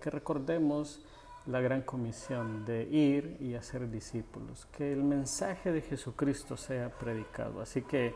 que 0.00 0.10
recordemos 0.10 1.00
la 1.46 1.60
gran 1.60 1.82
comisión 1.82 2.64
de 2.64 2.84
ir 2.84 3.36
y 3.40 3.54
hacer 3.54 3.90
discípulos, 3.90 4.66
que 4.66 4.92
el 4.92 5.02
mensaje 5.02 5.72
de 5.72 5.80
Jesucristo 5.80 6.56
sea 6.56 6.90
predicado. 6.90 7.60
Así 7.60 7.82
que 7.82 8.14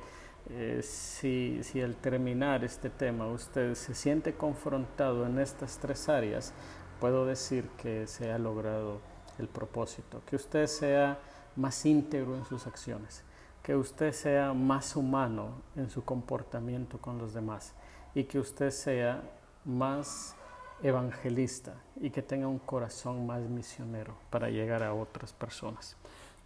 eh, 0.51 0.81
si, 0.83 1.61
si, 1.63 1.81
al 1.81 1.97
terminar 1.97 2.65
este 2.65 2.89
tema 2.89 3.27
usted 3.27 3.75
se 3.75 3.95
siente 3.95 4.35
confrontado 4.35 5.27
en 5.27 5.41
estas 5.41 5.79
tres 5.79 6.09
áreas, 6.09 6.53
puedo 7.01 7.27
decir 7.27 7.69
que 7.77 8.07
se 8.07 8.31
ha 8.31 8.39
logrado 8.39 9.01
el 9.39 9.49
propósito, 9.49 10.23
que 10.25 10.37
usted 10.37 10.67
sea 10.67 11.19
más 11.57 11.85
íntegro 11.85 12.37
en 12.37 12.45
sus 12.45 12.67
acciones, 12.67 13.25
que 13.63 13.75
usted 13.75 14.13
sea 14.13 14.55
más 14.55 14.95
humano 14.95 15.63
en 15.75 15.91
su 15.91 16.05
comportamiento 16.05 16.99
con 16.99 17.19
los 17.19 17.35
demás. 17.35 17.75
Y 18.15 18.25
que 18.25 18.39
usted 18.39 18.71
sea 18.71 19.23
más 19.65 20.36
evangelista 20.83 21.75
y 22.01 22.11
que 22.11 22.23
tenga 22.23 22.49
un 22.49 22.59
corazón 22.59 23.27
más 23.27 23.43
misionero 23.43 24.15
para 24.31 24.51
llegar 24.51 24.83
a 24.83 24.95
otras 24.95 25.33
personas. 25.33 25.97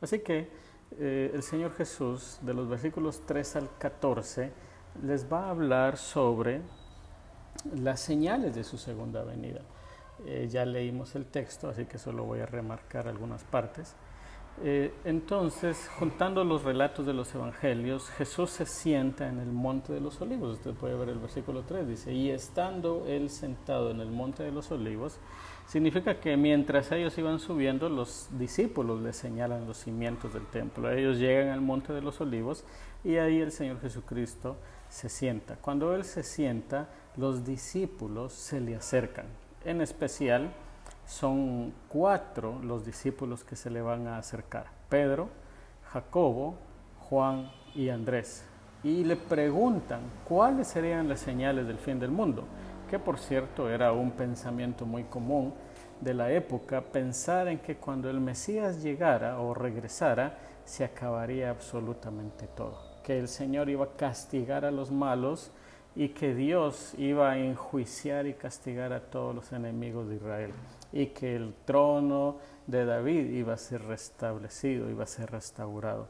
Así 0.00 0.20
que 0.20 0.48
eh, 0.98 1.30
el 1.34 1.42
Señor 1.42 1.72
Jesús, 1.74 2.38
de 2.42 2.54
los 2.54 2.68
versículos 2.68 3.22
3 3.26 3.56
al 3.56 3.76
14, 3.78 4.52
les 5.02 5.30
va 5.30 5.46
a 5.46 5.50
hablar 5.50 5.96
sobre 5.96 6.62
las 7.74 8.00
señales 8.00 8.54
de 8.54 8.64
su 8.64 8.78
segunda 8.78 9.22
venida. 9.22 9.60
Eh, 10.26 10.48
ya 10.50 10.64
leímos 10.64 11.14
el 11.14 11.26
texto, 11.26 11.68
así 11.68 11.86
que 11.86 11.98
solo 11.98 12.24
voy 12.24 12.40
a 12.40 12.46
remarcar 12.46 13.08
algunas 13.08 13.44
partes. 13.44 13.94
Eh, 14.62 14.92
entonces, 15.04 15.90
juntando 15.98 16.44
los 16.44 16.64
relatos 16.64 17.06
de 17.06 17.14
los 17.14 17.34
evangelios, 17.34 18.10
Jesús 18.10 18.50
se 18.50 18.66
sienta 18.66 19.28
en 19.28 19.38
el 19.38 19.50
monte 19.50 19.92
de 19.92 20.00
los 20.00 20.20
olivos. 20.20 20.58
Usted 20.58 20.72
puede 20.74 20.94
ver 20.96 21.08
el 21.08 21.18
versículo 21.18 21.62
3, 21.62 21.88
dice, 21.88 22.12
y 22.12 22.30
estando 22.30 23.06
él 23.06 23.30
sentado 23.30 23.90
en 23.90 24.00
el 24.00 24.10
monte 24.10 24.42
de 24.42 24.52
los 24.52 24.70
olivos, 24.70 25.18
Significa 25.70 26.18
que 26.18 26.36
mientras 26.36 26.90
ellos 26.90 27.16
iban 27.16 27.38
subiendo, 27.38 27.88
los 27.88 28.28
discípulos 28.36 29.00
les 29.02 29.14
señalan 29.14 29.68
los 29.68 29.76
cimientos 29.76 30.34
del 30.34 30.44
templo. 30.46 30.90
Ellos 30.90 31.18
llegan 31.18 31.50
al 31.50 31.60
monte 31.60 31.92
de 31.92 32.02
los 32.02 32.20
olivos 32.20 32.64
y 33.04 33.18
ahí 33.18 33.38
el 33.38 33.52
Señor 33.52 33.80
Jesucristo 33.80 34.56
se 34.88 35.08
sienta. 35.08 35.58
Cuando 35.60 35.94
Él 35.94 36.02
se 36.02 36.24
sienta, 36.24 36.88
los 37.16 37.44
discípulos 37.44 38.32
se 38.32 38.60
le 38.60 38.74
acercan. 38.74 39.26
En 39.64 39.80
especial, 39.80 40.52
son 41.10 41.74
cuatro 41.88 42.60
los 42.62 42.86
discípulos 42.86 43.42
que 43.42 43.56
se 43.56 43.68
le 43.68 43.82
van 43.82 44.06
a 44.06 44.16
acercar. 44.16 44.66
Pedro, 44.88 45.28
Jacobo, 45.92 46.54
Juan 47.00 47.50
y 47.74 47.88
Andrés. 47.88 48.44
Y 48.84 49.02
le 49.02 49.16
preguntan 49.16 50.02
cuáles 50.24 50.68
serían 50.68 51.08
las 51.08 51.18
señales 51.18 51.66
del 51.66 51.78
fin 51.78 51.98
del 51.98 52.12
mundo 52.12 52.44
que 52.88 52.98
por 52.98 53.18
cierto 53.18 53.68
era 53.68 53.92
un 53.92 54.12
pensamiento 54.12 54.86
muy 54.86 55.04
común 55.04 55.52
de 56.00 56.14
la 56.14 56.32
época, 56.32 56.80
pensar 56.80 57.48
en 57.48 57.58
que 57.58 57.76
cuando 57.76 58.08
el 58.08 58.20
Mesías 58.20 58.82
llegara 58.82 59.38
o 59.40 59.52
regresara, 59.52 60.38
se 60.64 60.84
acabaría 60.84 61.50
absolutamente 61.50 62.48
todo, 62.48 62.80
que 63.04 63.18
el 63.18 63.28
Señor 63.28 63.68
iba 63.68 63.84
a 63.84 63.96
castigar 63.96 64.64
a 64.64 64.70
los 64.70 64.90
malos 64.90 65.52
y 65.94 66.08
que 66.08 66.34
Dios 66.34 66.94
iba 66.98 67.30
a 67.30 67.38
enjuiciar 67.38 68.26
y 68.26 68.34
castigar 68.34 68.92
a 68.92 69.00
todos 69.00 69.34
los 69.34 69.52
enemigos 69.52 70.08
de 70.08 70.16
Israel 70.16 70.52
y 70.92 71.06
que 71.06 71.36
el 71.36 71.54
trono 71.64 72.38
de 72.66 72.84
David 72.84 73.30
iba 73.30 73.54
a 73.54 73.56
ser 73.56 73.82
restablecido, 73.84 74.90
iba 74.90 75.04
a 75.04 75.06
ser 75.06 75.30
restaurado. 75.30 76.08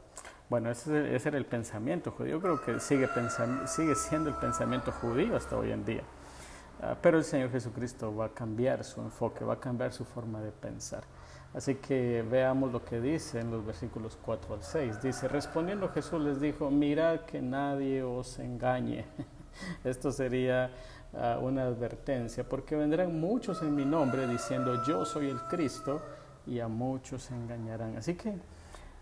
Bueno, 0.49 0.69
ese, 0.69 1.15
era 1.15 1.37
el 1.37 1.45
pensamiento 1.45 2.11
judío. 2.11 2.33
Yo 2.33 2.41
creo 2.41 2.61
que 2.61 2.79
sigue, 2.79 3.07
sigue 3.67 3.95
siendo 3.95 4.29
el 4.29 4.35
pensamiento 4.35 4.91
judío 4.91 5.35
hasta 5.35 5.57
hoy 5.57 5.71
en 5.71 5.85
día. 5.85 6.03
Ah, 6.81 6.97
pero 7.01 7.17
el 7.17 7.23
Señor 7.23 7.51
Jesucristo 7.51 8.13
va 8.15 8.25
a 8.25 8.29
cambiar 8.29 8.83
su 8.83 9.01
enfoque, 9.01 9.45
va 9.45 9.53
a 9.53 9.59
cambiar 9.59 9.93
su 9.93 10.03
forma 10.03 10.41
de 10.41 10.51
pensar. 10.51 11.03
Así 11.53 11.75
que 11.75 12.23
veamos 12.29 12.71
lo 12.71 12.83
que 12.83 12.99
dice 12.99 13.39
en 13.39 13.51
los 13.51 13.65
versículos 13.65 14.17
4 14.21 14.55
al 14.55 14.63
6. 14.63 15.01
Dice, 15.01 15.27
respondiendo 15.27 15.89
Jesús 15.89 16.21
les 16.21 16.39
dijo, 16.39 16.71
mirad 16.71 17.21
que 17.21 17.41
nadie 17.41 18.03
os 18.03 18.39
engañe. 18.39 19.05
Esto 19.83 20.11
sería 20.11 20.71
ah, 21.13 21.39
una 21.41 21.63
advertencia, 21.63 22.47
porque 22.47 22.75
vendrán 22.75 23.19
muchos 23.19 23.61
en 23.61 23.75
mi 23.75 23.85
nombre 23.85 24.27
diciendo, 24.27 24.83
yo 24.85 25.05
soy 25.05 25.29
el 25.29 25.39
Cristo, 25.43 26.01
y 26.45 26.59
a 26.59 26.67
muchos 26.67 27.23
se 27.23 27.35
engañarán. 27.35 27.97
Así 27.97 28.15
que 28.15 28.29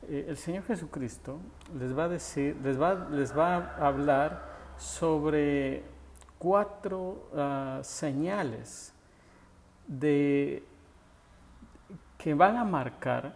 eh, 0.07 0.25
el 0.27 0.37
Señor 0.37 0.63
Jesucristo 0.63 1.39
les 1.77 1.97
va 1.97 2.05
a 2.05 2.09
decir, 2.09 2.57
les 2.63 2.79
va, 2.79 3.07
les 3.09 3.37
va 3.37 3.55
a 3.55 3.87
hablar 3.87 4.49
sobre 4.77 5.83
cuatro 6.37 7.29
uh, 7.33 7.83
señales 7.83 8.93
de, 9.87 10.63
que 12.17 12.33
van 12.33 12.57
a 12.57 12.63
marcar 12.63 13.35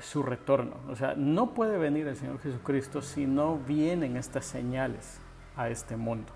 su 0.00 0.22
retorno. 0.22 0.76
O 0.88 0.96
sea, 0.96 1.14
no 1.14 1.52
puede 1.52 1.76
venir 1.76 2.06
el 2.08 2.16
Señor 2.16 2.38
Jesucristo 2.40 3.02
si 3.02 3.26
no 3.26 3.58
vienen 3.58 4.16
estas 4.16 4.46
señales 4.46 5.20
a 5.56 5.68
este 5.68 5.96
mundo. 5.96 6.32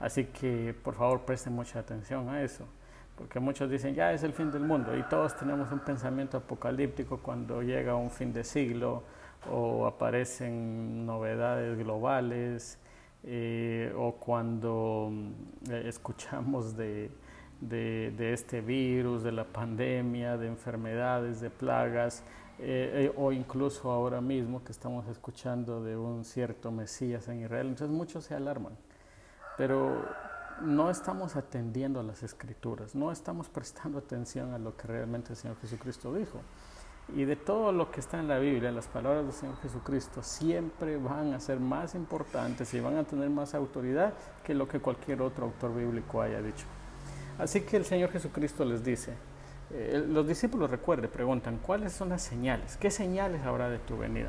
Así 0.00 0.26
que 0.26 0.74
por 0.82 0.94
favor 0.94 1.22
presten 1.22 1.52
mucha 1.52 1.80
atención 1.80 2.28
a 2.28 2.42
eso, 2.42 2.64
porque 3.16 3.40
muchos 3.40 3.70
dicen 3.70 3.94
ya 3.94 4.12
es 4.12 4.22
el 4.22 4.32
fin 4.32 4.50
del 4.50 4.62
mundo 4.62 4.96
y 4.96 5.02
todos 5.04 5.36
tenemos 5.36 5.72
un 5.72 5.80
pensamiento 5.80 6.36
apocalíptico 6.36 7.18
cuando 7.18 7.62
llega 7.62 7.96
un 7.96 8.10
fin 8.10 8.32
de 8.32 8.44
siglo 8.44 9.02
o 9.50 9.86
aparecen 9.86 11.04
novedades 11.04 11.76
globales 11.78 12.78
eh, 13.24 13.92
o 13.96 14.12
cuando 14.12 15.10
mm, 15.10 15.72
escuchamos 15.86 16.76
de, 16.76 17.10
de, 17.60 18.32
este 18.32 18.60
virus, 18.60 19.22
de 19.22 19.32
la 19.32 19.44
pandemia, 19.44 20.36
de 20.36 20.46
enfermedades, 20.46 21.40
de 21.40 21.50
plagas, 21.50 22.22
eh, 22.60 23.10
eh, 23.10 23.12
o 23.16 23.32
incluso 23.32 23.90
ahora 23.90 24.20
mismo 24.20 24.62
que 24.64 24.72
estamos 24.72 25.06
escuchando 25.08 25.82
de 25.82 25.96
un 25.96 26.24
cierto 26.24 26.70
Mesías 26.70 27.28
en 27.28 27.42
Israel. 27.42 27.68
Entonces 27.68 27.94
muchos 27.94 28.24
se 28.24 28.34
alarman, 28.34 28.74
pero 29.58 30.06
no 30.62 30.90
estamos 30.90 31.36
atendiendo 31.36 32.00
a 32.00 32.02
las 32.02 32.22
escrituras, 32.22 32.94
no 32.94 33.12
estamos 33.12 33.48
prestando 33.48 33.98
atención 33.98 34.54
a 34.54 34.58
lo 34.58 34.76
que 34.76 34.86
realmente 34.86 35.32
el 35.32 35.36
Señor 35.36 35.56
Jesucristo 35.60 36.14
dijo. 36.14 36.40
Y 37.14 37.24
de 37.24 37.36
todo 37.36 37.72
lo 37.72 37.90
que 37.90 38.00
está 38.00 38.18
en 38.20 38.28
la 38.28 38.38
Biblia, 38.38 38.70
las 38.70 38.86
palabras 38.86 39.24
del 39.24 39.32
Señor 39.32 39.56
Jesucristo 39.62 40.22
siempre 40.22 40.98
van 40.98 41.32
a 41.32 41.40
ser 41.40 41.58
más 41.58 41.94
importantes 41.94 42.72
y 42.74 42.80
van 42.80 42.96
a 42.96 43.04
tener 43.04 43.30
más 43.30 43.54
autoridad 43.54 44.12
que 44.44 44.54
lo 44.54 44.68
que 44.68 44.78
cualquier 44.78 45.22
otro 45.22 45.46
autor 45.46 45.74
bíblico 45.74 46.20
haya 46.20 46.42
dicho. 46.42 46.66
Así 47.38 47.62
que 47.62 47.78
el 47.78 47.84
Señor 47.84 48.10
Jesucristo 48.10 48.64
les 48.64 48.84
dice, 48.84 49.14
eh, 49.70 50.04
los 50.06 50.26
discípulos 50.26 50.70
recuerden, 50.70 51.10
preguntan, 51.10 51.58
¿cuáles 51.58 51.92
son 51.92 52.10
las 52.10 52.22
señales? 52.22 52.76
¿Qué 52.76 52.90
señales 52.90 53.42
habrá 53.44 53.70
de 53.70 53.78
tu 53.78 53.96
venida? 53.96 54.28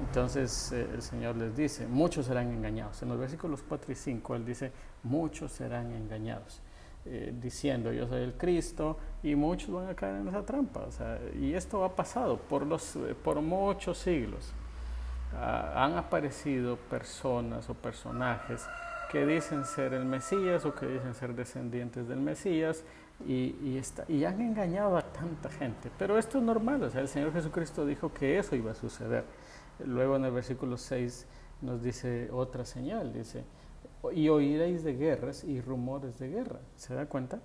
Entonces 0.00 0.72
eh, 0.72 0.88
el 0.92 1.02
Señor 1.02 1.36
les 1.36 1.56
dice, 1.56 1.86
muchos 1.86 2.26
serán 2.26 2.50
engañados. 2.50 3.02
En 3.02 3.08
los 3.08 3.18
versículos 3.18 3.62
4 3.66 3.92
y 3.92 3.94
5 3.94 4.36
Él 4.36 4.44
dice, 4.44 4.72
muchos 5.02 5.52
serán 5.52 5.92
engañados. 5.92 6.60
Eh, 7.08 7.32
diciendo 7.40 7.92
yo 7.92 8.08
soy 8.08 8.22
el 8.22 8.32
Cristo 8.34 8.98
y 9.22 9.36
muchos 9.36 9.70
van 9.70 9.88
a 9.88 9.94
caer 9.94 10.16
en 10.16 10.28
esa 10.28 10.44
trampa. 10.44 10.88
y 11.40 11.54
esto 11.54 11.84
ha 11.84 11.94
pasado 11.94 12.36
por, 12.36 12.66
los, 12.66 12.98
por 13.22 13.40
muchos 13.40 13.98
siglos. 13.98 14.52
Ah, 15.34 15.84
han 15.84 15.94
aparecido 15.94 16.76
personas 16.76 17.68
o 17.70 17.74
personajes 17.74 18.66
que 19.10 19.24
dicen 19.24 19.64
ser 19.64 19.94
el 19.94 20.04
Mesías 20.04 20.64
o 20.64 20.74
que 20.74 20.86
dicen 20.86 21.14
ser 21.14 21.34
descendientes 21.34 22.08
del 22.08 22.18
Mesías 22.20 22.82
y, 23.24 23.54
y, 23.62 23.76
está, 23.78 24.04
y 24.08 24.24
han 24.24 24.40
engañado 24.40 24.96
a 24.96 25.02
tanta 25.02 25.48
gente. 25.48 25.90
Pero 25.98 26.18
esto 26.18 26.38
es 26.38 26.44
normal, 26.44 26.82
o 26.82 26.90
sea, 26.90 27.00
el 27.02 27.08
Señor 27.08 27.32
Jesucristo 27.32 27.86
dijo 27.86 28.12
que 28.12 28.38
eso 28.38 28.56
iba 28.56 28.72
a 28.72 28.74
suceder. 28.74 29.24
Luego 29.84 30.16
en 30.16 30.24
el 30.24 30.32
versículo 30.32 30.76
6 30.76 31.26
nos 31.62 31.82
dice 31.82 32.30
otra 32.30 32.64
señal, 32.64 33.12
dice, 33.12 33.44
y 34.12 34.28
oiréis 34.28 34.84
de 34.84 34.94
guerras 34.94 35.44
y 35.44 35.60
rumores 35.60 36.18
de 36.18 36.28
guerra. 36.28 36.60
¿Se 36.76 36.94
da 36.94 37.06
cuenta? 37.06 37.40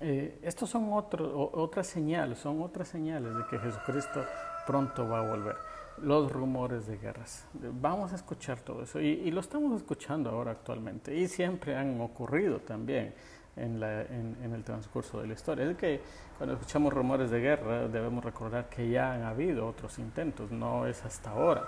Eh, 0.00 0.38
estos 0.42 0.70
son 0.70 0.92
otro, 0.92 1.50
otras 1.52 1.86
señales, 1.86 2.38
son 2.38 2.62
otras 2.62 2.88
señales 2.88 3.36
de 3.36 3.44
que 3.50 3.58
Jesucristo 3.58 4.24
pronto 4.66 5.08
va 5.08 5.20
a 5.20 5.28
volver. 5.28 5.56
Los 5.98 6.32
rumores 6.32 6.86
de 6.86 6.96
guerras. 6.96 7.46
Vamos 7.52 8.12
a 8.12 8.16
escuchar 8.16 8.60
todo 8.60 8.82
eso 8.82 8.98
y, 9.00 9.30
lo 9.30 9.40
estamos 9.40 9.76
escuchando 9.76 10.30
ahora 10.30 10.52
actualmente 10.52 11.14
y 11.14 11.28
siempre 11.28 11.76
han 11.76 12.00
ocurrido 12.00 12.60
también 12.60 13.14
en, 13.56 13.80
la, 13.80 14.02
en, 14.02 14.36
en, 14.42 14.52
el 14.54 14.64
transcurso 14.64 15.20
de 15.20 15.26
la 15.26 15.34
historia. 15.34 15.70
Es 15.70 15.76
que 15.76 16.00
cuando 16.38 16.54
escuchamos 16.54 16.92
rumores 16.92 17.30
de 17.30 17.40
guerra 17.40 17.88
debemos 17.88 18.24
recordar 18.24 18.68
que 18.68 18.88
ya 18.88 19.12
han 19.12 19.22
habido 19.22 19.66
otros 19.66 19.98
intentos, 19.98 20.50
no 20.50 20.86
es 20.86 21.04
hasta 21.04 21.30
ahora. 21.30 21.64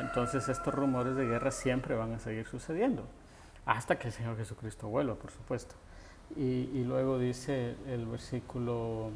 Entonces 0.00 0.48
estos 0.48 0.74
rumores 0.74 1.16
de 1.16 1.26
guerra 1.26 1.50
siempre 1.50 1.94
van 1.94 2.12
a 2.12 2.18
seguir 2.18 2.46
sucediendo, 2.46 3.04
hasta 3.64 3.98
que 3.98 4.08
el 4.08 4.12
Señor 4.12 4.36
Jesucristo 4.36 4.88
vuelva, 4.88 5.14
por 5.14 5.30
supuesto. 5.30 5.74
Y, 6.36 6.70
y 6.74 6.84
luego 6.84 7.18
dice 7.18 7.74
el 7.86 8.06
versículo, 8.06 9.10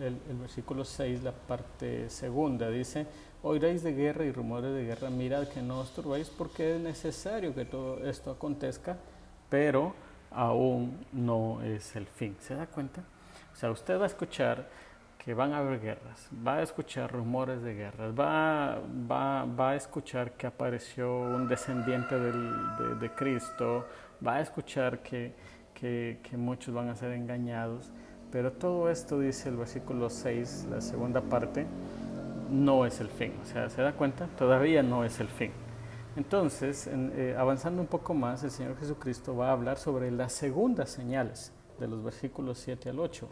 el, 0.00 0.18
el, 0.30 0.36
versículo 0.38 0.84
6, 0.84 1.22
la 1.22 1.32
parte 1.32 2.08
segunda, 2.08 2.70
dice, 2.70 3.06
oiréis 3.42 3.82
de 3.82 3.92
guerra 3.92 4.24
y 4.24 4.32
rumores 4.32 4.72
de 4.72 4.84
guerra, 4.84 5.10
mirad 5.10 5.46
que 5.48 5.60
no 5.60 5.80
os 5.80 5.92
turbéis 5.92 6.30
porque 6.30 6.76
es 6.76 6.80
necesario 6.80 7.54
que 7.54 7.66
todo 7.66 7.98
esto 8.06 8.30
acontezca, 8.30 8.96
pero 9.50 9.94
aún 10.34 11.06
no 11.12 11.62
es 11.62 11.96
el 11.96 12.06
fin. 12.06 12.36
¿Se 12.40 12.54
da 12.54 12.66
cuenta? 12.66 13.02
O 13.52 13.56
sea, 13.56 13.70
usted 13.70 13.98
va 13.98 14.04
a 14.04 14.06
escuchar 14.06 14.66
que 15.24 15.32
van 15.32 15.54
a 15.54 15.58
haber 15.58 15.80
guerras, 15.80 16.28
va 16.46 16.56
a 16.56 16.62
escuchar 16.62 17.10
rumores 17.10 17.62
de 17.62 17.74
guerras, 17.74 18.12
va, 18.12 18.78
va, 19.10 19.46
va 19.46 19.70
a 19.70 19.74
escuchar 19.74 20.32
que 20.32 20.46
apareció 20.46 21.18
un 21.18 21.48
descendiente 21.48 22.14
de, 22.18 23.10
Cristo, 23.16 23.86
va 24.26 24.34
a 24.34 24.40
escuchar 24.42 24.98
que, 24.98 25.32
que, 25.72 26.18
que, 26.22 26.36
muchos 26.36 26.74
van 26.74 26.90
a 26.90 26.94
ser 26.94 27.12
engañados, 27.12 27.90
pero 28.30 28.52
todo 28.52 28.90
esto, 28.90 29.18
dice 29.18 29.48
el 29.48 29.56
versículo 29.56 30.10
6, 30.10 30.66
la 30.70 30.82
segunda 30.82 31.22
parte, 31.22 31.64
no 32.50 32.84
es 32.84 33.00
el 33.00 33.08
fin. 33.08 33.32
O 33.42 33.46
sea, 33.46 33.70
¿se 33.70 33.80
da 33.80 33.92
cuenta? 33.92 34.26
Todavía 34.36 34.82
no 34.82 35.04
es 35.04 35.20
el 35.20 35.28
fin. 35.28 35.52
Entonces, 36.16 36.88
eh, 36.90 37.34
avanzando 37.36 37.80
un 37.80 37.88
poco 37.88 38.14
más, 38.14 38.44
el 38.44 38.50
Señor 38.50 38.76
Jesucristo 38.78 39.36
va 39.36 39.48
a 39.48 39.52
hablar 39.52 39.78
sobre 39.78 40.10
las 40.10 40.32
segundas 40.32 40.90
señales 40.90 41.52
de 41.78 41.88
los 41.88 42.02
versículos 42.04 42.58
7 42.58 42.90
al 42.90 43.00
8 43.00 43.28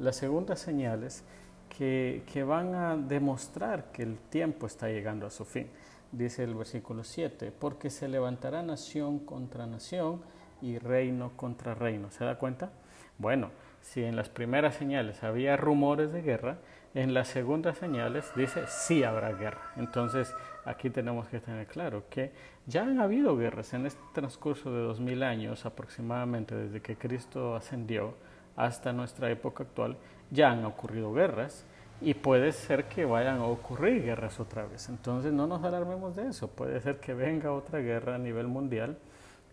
las 0.00 0.16
segundas 0.16 0.58
señales 0.58 1.22
que, 1.68 2.24
que, 2.32 2.42
van 2.42 2.74
a 2.74 2.96
demostrar 2.96 3.92
que 3.92 4.02
el 4.02 4.18
tiempo 4.18 4.66
está 4.66 4.88
llegando 4.88 5.26
a 5.26 5.30
su 5.30 5.44
fin. 5.44 5.68
Dice 6.10 6.42
el 6.42 6.54
versículo 6.54 7.04
7, 7.04 7.52
porque 7.56 7.90
se 7.90 8.08
levantará 8.08 8.62
nación 8.62 9.20
contra 9.20 9.66
nación 9.66 10.22
y 10.60 10.78
reino 10.78 11.32
contra 11.36 11.74
reino. 11.74 12.10
¿Se 12.10 12.24
da 12.24 12.38
cuenta? 12.38 12.70
Bueno, 13.18 13.50
si 13.82 14.02
en 14.02 14.16
las 14.16 14.28
primeras 14.28 14.74
señales 14.74 15.22
había 15.22 15.56
rumores 15.56 16.12
de 16.12 16.22
guerra, 16.22 16.58
en 16.94 17.14
las 17.14 17.28
segundas 17.28 17.78
señales 17.78 18.32
dice 18.34 18.64
sí 18.66 19.04
habrá 19.04 19.32
guerra. 19.32 19.72
Entonces 19.76 20.34
aquí 20.64 20.90
tenemos 20.90 21.28
que 21.28 21.40
tener 21.40 21.66
claro 21.66 22.04
que 22.10 22.32
ya 22.66 22.82
han 22.82 23.00
habido 23.00 23.36
guerras 23.36 23.74
en 23.74 23.86
este 23.86 24.02
transcurso 24.12 24.72
de 24.72 24.82
dos 24.82 25.00
mil 25.00 25.22
años 25.22 25.66
aproximadamente 25.66 26.54
desde 26.54 26.80
que 26.80 26.96
Cristo 26.96 27.54
ascendió 27.54 28.14
hasta 28.56 28.92
nuestra 28.92 29.30
época 29.30 29.62
actual, 29.62 29.96
ya 30.30 30.50
han 30.50 30.64
ocurrido 30.64 31.12
guerras 31.12 31.64
y 32.00 32.14
puede 32.14 32.52
ser 32.52 32.84
que 32.84 33.04
vayan 33.04 33.38
a 33.38 33.44
ocurrir 33.44 34.02
guerras 34.02 34.40
otra 34.40 34.66
vez. 34.66 34.88
Entonces 34.88 35.32
no 35.32 35.46
nos 35.46 35.62
alarmemos 35.64 36.16
de 36.16 36.28
eso, 36.28 36.48
puede 36.48 36.80
ser 36.80 36.98
que 36.98 37.14
venga 37.14 37.52
otra 37.52 37.78
guerra 37.78 38.16
a 38.16 38.18
nivel 38.18 38.48
mundial 38.48 38.98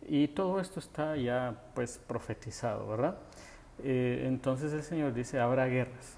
y 0.08 0.30
todo 0.30 0.60
esto 0.60 0.80
está 0.80 1.16
ya 1.16 1.56
pues 1.74 2.00
profetizado, 2.06 2.88
¿verdad? 2.88 3.18
Eh, 3.84 4.24
entonces 4.26 4.74
el 4.74 4.84
Señor 4.84 5.14
dice, 5.14 5.40
habrá 5.40 5.68
guerras. 5.68 6.18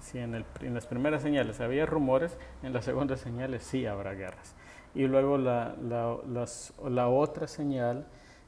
Si 0.00 0.18
en, 0.18 0.34
el, 0.34 0.44
en, 0.60 0.74
las 0.74 0.86
primeras 0.86 1.22
señales 1.22 1.60
había 1.60 1.86
rumores, 1.86 2.36
en 2.62 2.72
las 2.72 2.84
segundas 2.84 3.20
señales 3.20 3.62
sí 3.62 3.86
habrá 3.86 4.14
guerras. 4.14 4.54
Y 4.94 5.06
luego 5.06 5.38
la, 5.38 5.76
la, 5.82 6.16
las, 6.28 6.72
la 6.88 7.08
otra 7.08 7.46
señal 7.46 8.06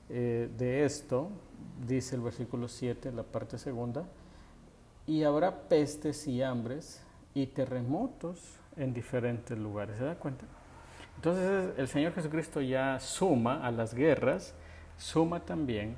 eh, 0.08 0.48
de 0.58 0.84
esto, 0.84 1.30
dice 1.86 2.16
el 2.16 2.22
versículo 2.22 2.68
7, 2.68 3.12
la 3.12 3.22
parte 3.22 3.58
segunda, 3.58 4.04
y 5.06 5.22
habrá 5.22 5.68
pestes 5.68 6.26
y 6.26 6.42
hambres 6.42 7.04
y 7.34 7.46
terremotos 7.46 8.58
en 8.76 8.92
diferentes 8.92 9.58
lugares. 9.58 9.96
¿Se 9.98 10.04
da 10.04 10.14
cuenta? 10.16 10.44
Entonces 11.16 11.78
el 11.78 11.88
Señor 11.88 12.12
Jesucristo 12.14 12.60
ya 12.60 12.98
suma 12.98 13.66
a 13.66 13.70
las 13.70 13.94
guerras, 13.94 14.54
suma 14.96 15.40
también 15.40 15.96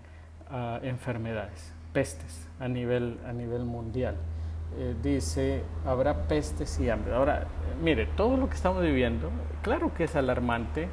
a 0.51 0.81
enfermedades, 0.83 1.73
pestes 1.93 2.47
a 2.61 2.69
nivel, 2.69 3.19
a 3.27 3.33
nivel 3.33 3.65
mundial. 3.65 4.17
Eh, 4.77 4.95
dice, 5.03 5.63
habrá 5.85 6.27
pestes 6.27 6.79
y 6.81 6.91
hambre. 6.91 7.15
Ahora, 7.15 7.47
mire, 7.83 8.07
todo 8.17 8.37
lo 8.37 8.49
que 8.49 8.55
estamos 8.55 8.83
viviendo, 8.83 9.31
claro 9.63 9.95
que 9.95 10.05
es 10.05 10.17
alarmante, 10.17 10.89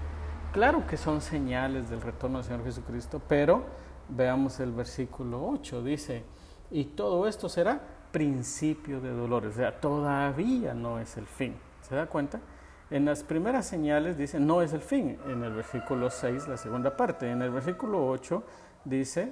Claro 0.51 0.85
que 0.85 0.97
son 0.97 1.21
señales 1.21 1.89
del 1.89 2.01
retorno 2.01 2.39
del 2.39 2.45
Señor 2.45 2.65
Jesucristo, 2.65 3.21
pero 3.25 3.63
veamos 4.09 4.59
el 4.59 4.73
versículo 4.73 5.47
8, 5.47 5.81
dice, 5.81 6.23
y 6.69 6.83
todo 6.83 7.25
esto 7.25 7.47
será 7.47 7.81
principio 8.11 8.99
de 8.99 9.11
dolores, 9.11 9.53
o 9.53 9.55
sea, 9.55 9.79
todavía 9.79 10.73
no 10.73 10.99
es 10.99 11.15
el 11.15 11.25
fin. 11.25 11.55
¿Se 11.79 11.95
da 11.95 12.07
cuenta? 12.07 12.41
En 12.89 13.05
las 13.05 13.23
primeras 13.23 13.65
señales 13.65 14.17
dice, 14.17 14.41
no 14.41 14.61
es 14.61 14.73
el 14.73 14.81
fin, 14.81 15.17
en 15.25 15.41
el 15.41 15.53
versículo 15.53 16.09
6, 16.09 16.49
la 16.49 16.57
segunda 16.57 16.97
parte. 16.97 17.31
En 17.31 17.41
el 17.41 17.51
versículo 17.51 18.05
8 18.09 18.43
dice 18.83 19.31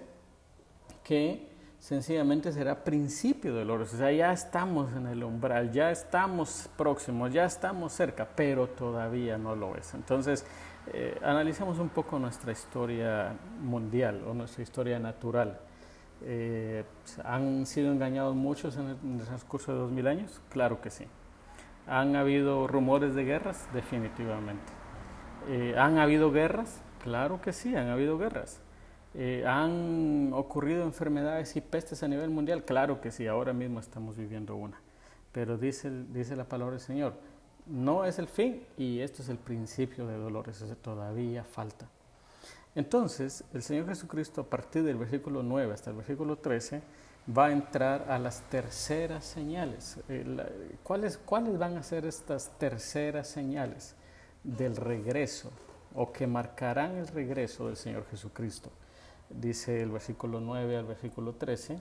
que 1.03 1.51
sencillamente 1.79 2.51
será 2.51 2.83
principio 2.83 3.53
de 3.53 3.59
dolores. 3.59 3.93
O 3.93 3.97
sea, 3.97 4.11
ya 4.11 4.31
estamos 4.31 4.93
en 4.93 5.07
el 5.07 5.23
umbral, 5.23 5.71
ya 5.71 5.91
estamos 5.91 6.69
próximos, 6.77 7.33
ya 7.33 7.45
estamos 7.45 7.93
cerca, 7.93 8.27
pero 8.35 8.67
todavía 8.67 9.37
no 9.37 9.55
lo 9.55 9.75
es. 9.75 9.93
Entonces, 9.93 10.45
eh, 10.93 11.17
analicemos 11.23 11.79
un 11.79 11.89
poco 11.89 12.19
nuestra 12.19 12.51
historia 12.51 13.33
mundial 13.61 14.23
o 14.27 14.33
nuestra 14.33 14.63
historia 14.63 14.99
natural. 14.99 15.59
Eh, 16.21 16.83
¿Han 17.23 17.65
sido 17.65 17.91
engañados 17.91 18.35
muchos 18.35 18.75
en 18.77 18.89
el, 18.89 19.25
transcurso 19.25 19.71
de 19.73 19.79
dos 19.79 19.91
mil 19.91 20.07
años? 20.07 20.41
Claro 20.49 20.81
que 20.81 20.89
sí. 20.89 21.05
¿Han 21.87 22.15
habido 22.15 22.67
rumores 22.67 23.15
de 23.15 23.23
guerras? 23.23 23.67
Definitivamente. 23.73 24.71
Eh, 25.47 25.75
¿Han 25.77 25.97
habido 25.97 26.31
guerras? 26.31 26.81
Claro 27.03 27.41
que 27.41 27.53
sí, 27.53 27.75
han 27.75 27.87
habido 27.87 28.17
guerras. 28.17 28.61
Eh, 29.15 29.43
¿Han 29.45 30.31
ocurrido 30.33 30.83
enfermedades 30.83 31.55
y 31.55 31.61
pestes 31.61 32.03
a 32.03 32.07
nivel 32.07 32.29
mundial? 32.29 32.63
Claro 32.63 33.01
que 33.01 33.11
sí, 33.11 33.25
ahora 33.27 33.53
mismo 33.53 33.79
estamos 33.79 34.15
viviendo 34.15 34.55
una. 34.55 34.79
Pero 35.31 35.57
dice, 35.57 35.89
dice 36.11 36.35
la 36.35 36.43
palabra 36.43 36.73
del 36.73 36.81
Señor, 36.81 37.13
no 37.65 38.05
es 38.05 38.19
el 38.19 38.27
fin 38.27 38.63
y 38.77 38.99
esto 38.99 39.21
es 39.21 39.29
el 39.29 39.37
principio 39.37 40.07
de 40.07 40.17
dolores, 40.17 40.63
todavía 40.81 41.43
falta. 41.43 41.87
Entonces, 42.75 43.43
el 43.53 43.63
Señor 43.63 43.87
Jesucristo 43.87 44.41
a 44.41 44.43
partir 44.43 44.83
del 44.83 44.97
versículo 44.97 45.43
9 45.43 45.73
hasta 45.73 45.89
el 45.89 45.97
versículo 45.97 46.37
13 46.37 46.81
va 47.37 47.47
a 47.47 47.51
entrar 47.51 48.05
a 48.09 48.17
las 48.19 48.41
terceras 48.49 49.25
señales. 49.25 49.99
Eh, 50.07 50.77
¿cuáles, 50.83 51.17
¿Cuáles 51.17 51.57
van 51.57 51.77
a 51.77 51.83
ser 51.83 52.05
estas 52.05 52.51
terceras 52.57 53.27
señales 53.27 53.95
del 54.43 54.75
regreso 54.75 55.51
o 55.95 56.11
que 56.11 56.27
marcarán 56.27 56.95
el 56.95 57.07
regreso 57.07 57.67
del 57.67 57.75
Señor 57.75 58.05
Jesucristo? 58.09 58.71
Dice 59.29 59.81
el 59.81 59.91
versículo 59.91 60.39
9 60.39 60.77
al 60.77 60.85
versículo 60.85 61.33
13, 61.33 61.79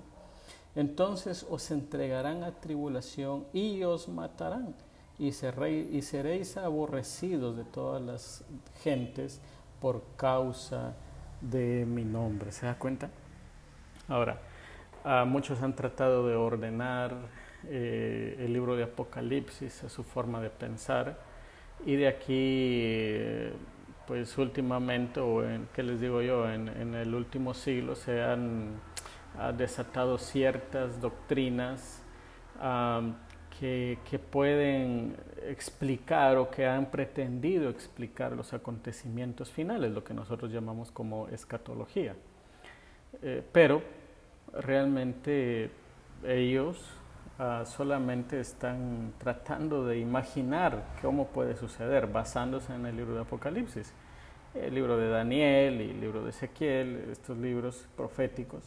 entonces 0.74 1.46
os 1.48 1.70
entregarán 1.70 2.44
a 2.44 2.60
tribulación 2.60 3.46
y 3.52 3.82
os 3.82 4.08
matarán 4.08 4.74
y, 5.18 5.32
seréis 5.32 6.56
aborrecidos 6.56 7.56
de 7.56 7.64
todas 7.64 8.00
las 8.00 8.44
gentes 8.82 9.40
por 9.80 10.02
causa 10.16 10.94
de 11.40 11.84
mi 11.84 12.04
nombre. 12.04 12.52
¿Se 12.52 12.66
da 12.66 12.78
cuenta? 12.78 13.10
Ahora, 14.06 14.40
muchos 15.26 15.60
han 15.62 15.74
tratado 15.74 16.26
de 16.28 16.36
ordenar 16.36 17.16
eh, 17.66 18.36
el 18.38 18.52
libro 18.52 18.76
de 18.76 18.84
Apocalipsis 18.84 19.82
a 19.82 19.88
su 19.88 20.04
forma 20.04 20.40
de 20.40 20.50
pensar 20.50 21.18
y 21.84 21.96
de 21.96 22.08
aquí... 22.08 22.30
Eh, 22.30 23.52
pues 24.08 24.38
últimamente, 24.38 25.20
o 25.20 25.44
en, 25.44 25.68
¿qué 25.74 25.82
les 25.82 26.00
digo 26.00 26.22
yo? 26.22 26.50
En, 26.50 26.94
el 26.94 27.14
último 27.14 27.52
siglo 27.52 27.94
se 27.94 28.22
han 28.22 28.80
desatado 29.58 30.16
ciertas 30.16 30.98
doctrinas 30.98 32.02
que, 33.60 34.20
pueden 34.30 35.14
explicar 35.46 36.38
o 36.38 36.50
que 36.50 36.66
han 36.66 36.90
pretendido 36.90 37.68
explicar 37.68 38.32
los 38.32 38.54
acontecimientos 38.54 39.50
finales, 39.50 39.92
lo 39.92 40.02
que 40.02 40.14
nosotros 40.14 40.50
llamamos 40.50 40.90
como 40.90 41.28
escatología. 41.28 42.16
Eh, 43.20 43.42
pero 43.52 43.82
realmente 44.54 45.70
ellos 46.26 46.97
ah, 47.38 47.64
solamente 47.66 48.40
están 48.40 49.12
tratando 49.18 49.86
de 49.86 49.98
imaginar 49.98 50.82
cómo 51.02 51.28
puede 51.28 51.56
suceder 51.56 52.06
basándose 52.06 52.74
en 52.74 52.86
el 52.86 52.96
libro 52.96 53.14
de 53.14 53.20
Apocalipsis 53.22 53.92
el 54.54 54.74
libro 54.74 54.96
de 54.96 55.08
Daniel 55.08 55.80
y 55.80 55.90
el 55.90 56.00
libro 56.00 56.22
de 56.24 56.30
Ezequiel, 56.30 57.08
estos 57.10 57.36
libros 57.36 57.86
proféticos. 57.96 58.62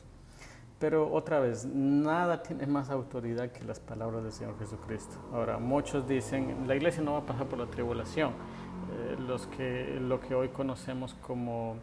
Pero 0.80 1.12
otra 1.12 1.40
vez, 1.40 1.66
nada 1.66 2.42
tiene 2.42 2.66
más 2.66 2.90
autoridad 2.90 3.52
que 3.52 3.64
las 3.64 3.80
palabras 3.80 4.24
del 4.24 4.32
Señor 4.32 4.58
Jesucristo. 4.58 5.18
Ahora, 5.32 5.60
muchos 5.60 6.08
dicen, 6.08 6.68
la 6.68 6.76
iglesia 6.76 7.04
no 7.04 7.14
va 7.14 7.20
a 7.20 7.26
pasar 7.26 7.48
por 7.48 7.60
la 7.60 7.68
tribulación. 7.68 8.32
Eh, 8.32 9.16
los 9.20 9.46
que, 9.48 10.00
lo 10.02 10.20
que 10.20 10.34
hoy 10.34 10.50
conocemos 10.50 11.14
como 11.22 11.76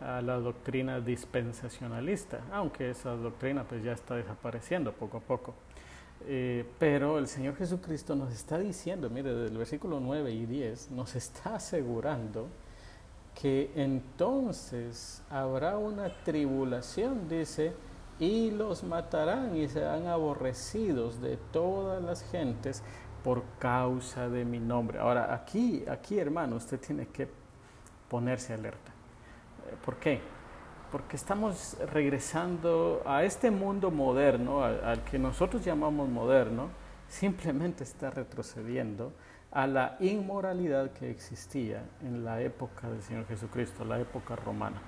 ah, 0.00 0.20
la 0.22 0.38
doctrina 0.38 1.00
dispensacionalista, 1.00 2.40
aunque 2.52 2.90
esa 2.90 3.10
doctrina 3.10 3.64
pues 3.64 3.84
ya 3.84 3.92
está 3.92 4.16
desapareciendo 4.16 4.92
poco 4.92 5.18
a 5.18 5.20
poco. 5.20 5.54
Eh, 6.26 6.64
pero 6.78 7.18
el 7.18 7.26
Señor 7.26 7.56
Jesucristo 7.56 8.14
nos 8.14 8.32
está 8.32 8.58
diciendo, 8.58 9.10
mire, 9.10 9.34
del 9.34 9.56
versículo 9.56 10.00
9 10.00 10.32
y 10.32 10.46
10, 10.46 10.90
nos 10.92 11.14
está 11.16 11.56
asegurando 11.56 12.48
que 13.34 13.72
entonces 13.74 15.22
habrá 15.30 15.78
una 15.78 16.12
tribulación, 16.24 17.28
dice, 17.28 17.72
y 18.18 18.50
los 18.50 18.84
matarán 18.84 19.56
y 19.56 19.68
serán 19.68 20.06
aborrecidos 20.06 21.20
de 21.20 21.38
todas 21.50 22.02
las 22.02 22.22
gentes 22.30 22.82
por 23.24 23.42
causa 23.58 24.28
de 24.28 24.44
mi 24.44 24.58
nombre. 24.58 24.98
Ahora, 24.98 25.34
aquí, 25.34 25.84
aquí 25.88 26.18
hermano, 26.18 26.56
usted 26.56 26.78
tiene 26.78 27.06
que 27.08 27.28
ponerse 28.08 28.52
alerta. 28.52 28.92
Eh, 29.70 29.76
¿Por 29.84 29.96
qué? 29.96 30.20
Porque 30.92 31.16
estamos 31.16 31.78
regresando 31.90 33.02
a 33.06 33.24
este 33.24 33.50
mundo 33.50 33.90
moderno, 33.90 34.62
al 34.62 35.02
que 35.04 35.18
nosotros 35.18 35.64
llamamos 35.64 36.06
moderno, 36.06 36.68
simplemente 37.08 37.82
está 37.82 38.10
retrocediendo 38.10 39.12
a 39.52 39.66
la 39.66 39.96
inmoralidad 40.00 40.92
que 40.92 41.10
existía 41.10 41.82
en 42.02 42.24
la 42.24 42.42
época 42.42 42.90
del 42.90 43.02
Señor 43.02 43.26
Jesucristo, 43.26 43.86
la 43.86 44.00
época 44.00 44.36
romana, 44.36 44.82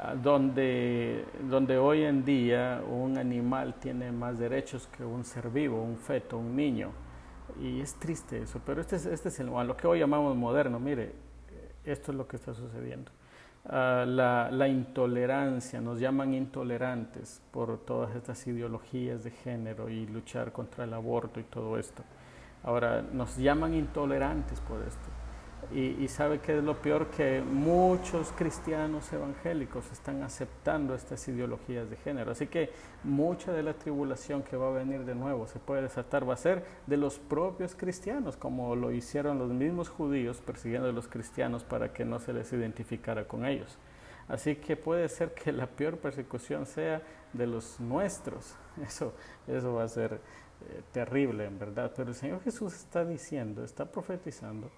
ah, 0.00 0.14
donde, 0.14 1.24
donde 1.48 1.78
hoy 1.78 2.02
en 2.02 2.24
día 2.26 2.82
un 2.86 3.16
animal 3.16 3.74
tiene 3.80 4.12
más 4.12 4.38
derechos 4.38 4.86
que 4.96 5.02
un 5.02 5.24
ser 5.24 5.48
vivo, 5.48 5.82
un 5.82 5.96
feto, 5.96 6.36
un 6.36 6.54
niño. 6.54 6.90
Y 7.58 7.80
es 7.80 7.94
triste 7.94 8.42
eso, 8.42 8.60
pero 8.64 8.82
este 8.82 8.96
es, 8.96 9.06
este 9.06 9.28
es 9.30 9.40
el, 9.40 9.46
lo 9.46 9.76
que 9.76 9.86
hoy 9.86 9.98
llamamos 9.98 10.36
moderno. 10.36 10.78
Mire, 10.78 11.12
esto 11.84 12.12
es 12.12 12.18
lo 12.18 12.28
que 12.28 12.36
está 12.36 12.54
sucediendo. 12.54 13.10
Ah, 13.64 14.04
la, 14.06 14.50
la, 14.50 14.66
intolerancia, 14.66 15.80
nos 15.80 16.00
llaman 16.00 16.34
intolerantes 16.34 17.40
por 17.52 17.78
todas 17.78 18.16
estas 18.16 18.44
ideologías 18.48 19.22
de 19.22 19.30
género 19.30 19.88
y 19.88 20.04
luchar 20.06 20.50
contra 20.50 20.82
el 20.82 20.92
aborto 20.92 21.38
y 21.38 21.44
todo 21.44 21.78
esto. 21.78 22.02
Ahora, 22.64 23.02
nos 23.02 23.36
llaman 23.36 23.74
intolerantes 23.74 24.60
por 24.60 24.82
esto. 24.82 25.21
Y, 25.70 26.06
sabe 26.08 26.40
que 26.40 26.58
es 26.58 26.64
lo 26.64 26.76
peor 26.76 27.06
que 27.06 27.40
muchos 27.40 28.32
cristianos 28.32 29.10
evangélicos 29.12 29.90
están 29.90 30.22
aceptando 30.22 30.94
estas 30.94 31.26
ideologías 31.28 31.88
de 31.88 31.96
género. 31.96 32.32
Así 32.32 32.46
que 32.48 32.70
mucha 33.04 33.52
de 33.52 33.62
la 33.62 33.72
tribulación 33.72 34.42
que 34.42 34.56
va 34.56 34.68
a 34.68 34.72
venir 34.72 35.04
de 35.04 35.14
nuevo 35.14 35.46
se 35.46 35.60
puede 35.60 35.82
desatar 35.82 36.28
va 36.28 36.34
a 36.34 36.36
ser 36.36 36.64
de 36.86 36.96
los 36.98 37.18
propios 37.18 37.74
cristianos, 37.74 38.36
como 38.36 38.76
lo 38.76 38.92
hicieron 38.92 39.38
los 39.38 39.50
mismos 39.50 39.88
judíos 39.88 40.42
persiguiendo 40.44 40.88
a 40.88 40.92
los 40.92 41.08
cristianos 41.08 41.64
para 41.64 41.92
que 41.92 42.04
no 42.04 42.18
se 42.18 42.34
les 42.34 42.52
identificara 42.52 43.26
con 43.26 43.46
ellos. 43.46 43.78
Así 44.28 44.56
que 44.56 44.76
puede 44.76 45.08
ser 45.08 45.32
que 45.32 45.52
la 45.52 45.66
peor 45.66 45.96
persecución 45.96 46.66
sea 46.66 47.02
de 47.32 47.46
los 47.46 47.80
nuestros. 47.80 48.56
Eso, 48.86 49.14
eso 49.46 49.74
va 49.74 49.84
a 49.84 49.88
ser 49.88 50.14
eh, 50.14 50.82
terrible 50.92 51.44
en 51.44 51.58
verdad, 51.58 51.92
pero 51.94 52.08
el 52.08 52.14
Señor 52.14 52.42
Jesús 52.42 52.74
está 52.74 53.04
diciendo, 53.04 53.64
está 53.64 53.84
profetizando 53.84 54.70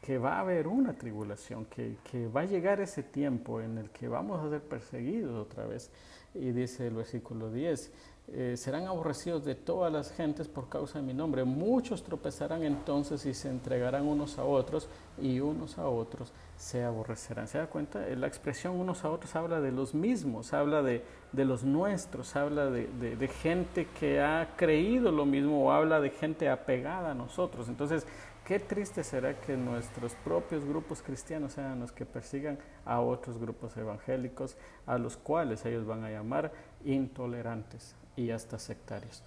que 0.00 0.18
va 0.18 0.36
a 0.36 0.40
haber 0.40 0.66
una 0.66 0.94
tribulación, 0.94 1.66
que, 1.66 1.96
que, 2.10 2.26
va 2.28 2.42
a 2.42 2.44
llegar 2.44 2.80
ese 2.80 3.02
tiempo 3.02 3.60
en 3.60 3.78
el 3.78 3.90
que 3.90 4.08
vamos 4.08 4.44
a 4.44 4.48
ser 4.48 4.62
perseguidos 4.62 5.34
otra 5.34 5.66
vez. 5.66 5.90
Y 6.34 6.52
dice 6.52 6.86
el 6.86 6.94
versículo 6.94 7.50
10, 7.50 7.92
eh, 8.32 8.56
serán 8.56 8.86
aborrecidos 8.86 9.44
de 9.44 9.56
todas 9.56 9.92
las 9.92 10.12
gentes 10.12 10.46
por 10.46 10.68
causa 10.68 11.00
de 11.00 11.04
mi 11.04 11.12
nombre. 11.12 11.42
Muchos 11.42 12.04
tropezarán 12.04 12.62
entonces 12.62 13.26
y 13.26 13.34
se 13.34 13.48
entregarán 13.48 14.06
unos 14.06 14.38
a 14.38 14.44
otros 14.44 14.88
y 15.20 15.40
unos 15.40 15.78
a 15.78 15.88
otros 15.88 16.32
se 16.56 16.84
aborrecerán. 16.84 17.48
¿Se 17.48 17.58
da 17.58 17.66
cuenta? 17.66 17.98
La 18.14 18.28
expresión 18.28 18.76
unos 18.76 19.04
a 19.04 19.10
otros 19.10 19.34
habla 19.34 19.60
de 19.60 19.72
los 19.72 19.94
mismos, 19.94 20.52
habla 20.52 20.80
de, 20.82 21.02
de 21.32 21.44
los 21.44 21.64
nuestros, 21.64 22.36
habla 22.36 22.66
de, 22.66 22.86
de, 23.00 23.16
de, 23.16 23.28
gente 23.28 23.88
que 23.98 24.20
ha 24.20 24.54
creído 24.56 25.10
lo 25.10 25.26
mismo 25.26 25.66
o 25.66 25.72
habla 25.72 26.00
de 26.00 26.10
gente 26.10 26.48
apegada 26.48 27.10
a 27.10 27.14
nosotros. 27.14 27.68
Entonces, 27.68 28.06
qué 28.50 28.58
triste 28.58 29.04
será 29.04 29.40
que 29.40 29.56
nuestros 29.56 30.16
propios 30.24 30.64
grupos 30.64 31.02
cristianos 31.02 31.52
sean 31.52 31.78
los 31.78 31.92
que 31.92 32.04
persigan 32.04 32.58
a 32.84 33.00
otros 33.00 33.38
grupos 33.38 33.76
evangélicos, 33.76 34.56
a 34.86 34.98
los 34.98 35.16
cuales 35.16 35.64
ellos 35.66 35.86
van 35.86 36.02
a 36.02 36.10
llamar 36.10 36.50
intolerantes 36.84 37.94
y 38.16 38.32
hasta 38.32 38.58
sectarios. 38.58 39.22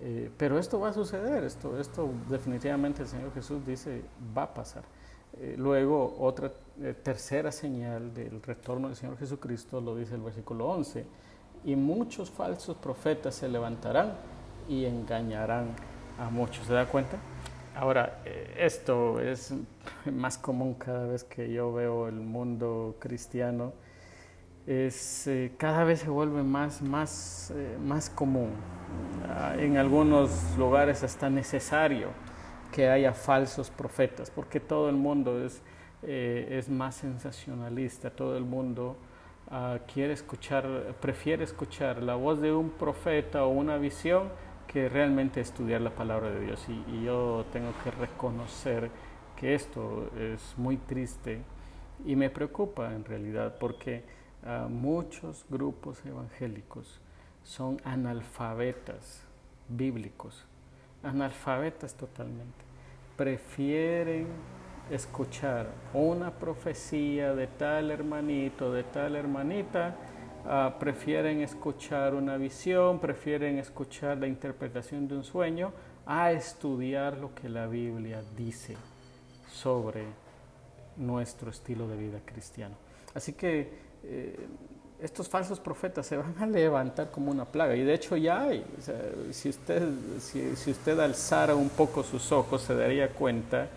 Eh, 0.00 0.30
pero 0.38 0.58
esto 0.58 0.80
va 0.80 0.88
a 0.88 0.92
suceder, 0.94 1.44
esto, 1.44 1.74
definitivamente 2.30 3.02
el 3.02 3.08
Señor 3.08 3.34
Jesús 3.34 3.66
dice 3.66 4.02
va 4.34 4.44
a 4.44 4.54
pasar. 4.54 4.84
Eh, 5.38 5.56
luego, 5.58 6.16
otra 6.18 6.50
eh, 6.80 6.94
tercera 7.02 7.52
señal 7.52 8.14
del 8.14 8.40
retorno 8.40 8.88
del 8.88 8.96
Señor 8.96 9.18
Jesucristo 9.18 9.78
lo 9.82 9.94
dice 9.94 10.14
el 10.14 10.22
versículo 10.22 10.68
11, 10.70 11.04
y 11.66 11.76
muchos 11.76 12.30
falsos 12.30 12.78
profetas 12.78 13.34
se 13.34 13.46
levantarán 13.46 14.14
y 14.70 14.86
engañarán 14.86 15.76
a 16.18 16.30
muchos. 16.30 16.66
¿Se 16.66 16.72
da 16.72 16.88
cuenta? 16.88 17.18
Ahora, 17.74 18.22
esto 18.56 19.20
es 19.20 19.52
más 20.12 20.38
común 20.38 20.74
cada 20.74 21.06
vez 21.06 21.24
que 21.24 21.52
yo 21.52 21.72
veo 21.72 22.08
el 22.08 22.14
mundo 22.14 22.96
cristiano 23.00 23.72
es, 24.66 25.26
eh, 25.26 25.52
cada 25.58 25.84
vez 25.84 26.00
se 26.00 26.08
vuelve 26.08 26.42
más, 26.42 26.80
más, 26.82 27.52
eh, 27.54 27.76
más 27.82 28.08
común. 28.08 28.50
Ah, 29.28 29.54
en 29.58 29.76
algunos 29.76 30.56
lugares 30.56 31.02
hasta 31.02 31.28
necesario 31.28 32.08
que 32.72 32.88
haya 32.88 33.12
falsos 33.12 33.70
profetas, 33.70 34.30
porque 34.30 34.60
todo 34.60 34.88
el 34.88 34.96
mundo 34.96 35.44
es, 35.44 35.62
eh, 36.02 36.56
es 36.58 36.68
más 36.68 36.96
sensacionalista, 36.96 38.10
todo 38.10 38.36
el 38.36 38.44
mundo 38.44 38.96
ah, 39.50 39.78
quiere 39.92 40.12
escuchar, 40.12 40.94
prefiere 41.00 41.44
escuchar 41.44 42.02
la 42.02 42.14
voz 42.14 42.40
de 42.40 42.52
un 42.52 42.70
profeta 42.70 43.44
o 43.44 43.48
una 43.48 43.76
visión 43.76 44.30
que 44.66 44.88
realmente 44.88 45.40
estudiar 45.40 45.80
la 45.80 45.90
palabra 45.90 46.30
de 46.30 46.40
Dios. 46.40 46.66
Y, 46.68 47.04
yo 47.04 47.44
tengo 47.52 47.72
que 47.82 47.90
reconocer 47.90 48.90
que 49.36 49.54
esto 49.54 50.10
es 50.18 50.54
muy 50.56 50.76
triste 50.76 51.42
y 52.04 52.16
me 52.16 52.30
preocupa 52.30 52.92
en 52.94 53.04
realidad 53.04 53.56
porque 53.58 54.04
muchos 54.68 55.46
grupos 55.48 56.04
evangélicos 56.04 57.00
son 57.42 57.80
analfabetas 57.84 59.22
bíblicos, 59.68 60.44
analfabetas 61.02 61.94
totalmente. 61.94 62.64
Prefieren 63.16 64.26
escuchar 64.90 65.68
una 65.92 66.30
profecía 66.30 67.34
de 67.34 67.46
tal 67.46 67.90
hermanito, 67.90 68.72
de 68.72 68.84
tal 68.84 69.16
hermanita, 69.16 69.96
ah, 70.46 70.76
prefieren 70.78 71.40
escuchar 71.40 72.14
una 72.14 72.36
visión, 72.36 72.98
prefieren 72.98 73.58
escuchar 73.58 74.18
la 74.18 74.26
interpretación 74.26 75.08
de 75.08 75.16
un 75.16 75.24
sueño 75.24 75.72
a 76.06 76.32
estudiar 76.32 77.18
lo 77.18 77.34
que 77.34 77.48
la 77.48 77.66
Biblia 77.66 78.22
dice 78.36 78.76
sobre 79.52 80.04
nuestro 80.96 81.50
estilo 81.50 81.88
de 81.88 81.96
vida 81.96 82.20
cristiano. 82.24 82.76
Así 83.14 83.32
que 83.32 83.72
eh, 84.02 84.46
estos 85.00 85.28
falsos 85.28 85.60
profetas 85.60 86.06
se 86.06 86.16
van 86.16 86.34
a 86.38 86.46
levantar 86.46 87.10
como 87.10 87.30
una 87.30 87.44
plaga. 87.44 87.74
Y 87.76 87.84
de 87.84 87.94
hecho 87.94 88.16
ya 88.16 88.42
hay. 88.42 88.64
si, 89.32 89.48
usted, 89.48 89.88
si, 90.18 90.70
usted 90.70 90.98
alzara 90.98 91.54
un 91.54 91.68
poco 91.68 92.02
sus 92.02 92.32
ojos, 92.32 92.62
se 92.62 92.74
daría 92.74 93.10
cuenta 93.10 93.68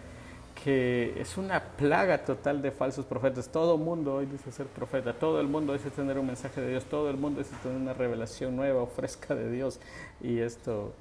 que 0.68 1.14
es 1.22 1.38
una 1.38 1.64
plaga 1.64 2.26
total 2.26 2.62
de 2.62 2.72
falsos 2.72 3.06
profetas. 3.06 3.48
Todo 3.48 3.78
mundo 3.78 4.16
hoy 4.16 4.26
dice 4.26 4.52
ser 4.52 4.68
profeta, 4.68 5.14
todo 5.14 5.40
el 5.40 5.48
mundo 5.48 5.72
dice 5.72 5.90
tener 5.90 6.20
un 6.20 6.28
mensaje 6.28 6.60
de 6.60 6.72
Dios, 6.72 6.84
todo 6.84 7.10
el 7.10 7.16
mundo 7.16 7.40
dice 7.40 7.56
tener 7.64 7.78
una 7.78 7.94
revelación 7.94 8.54
nueva 8.58 8.82
o 8.82 8.88
fresca 8.88 9.34
de 9.34 9.50
Dios. 9.50 9.80
Y 10.20 10.40
esto, 10.40 10.92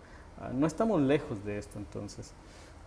ah, 0.41 0.51
no 0.55 0.69
estamos 0.69 1.03
lejos 1.03 1.45
de 1.45 1.59
esto 1.59 1.81
entonces. 1.81 2.33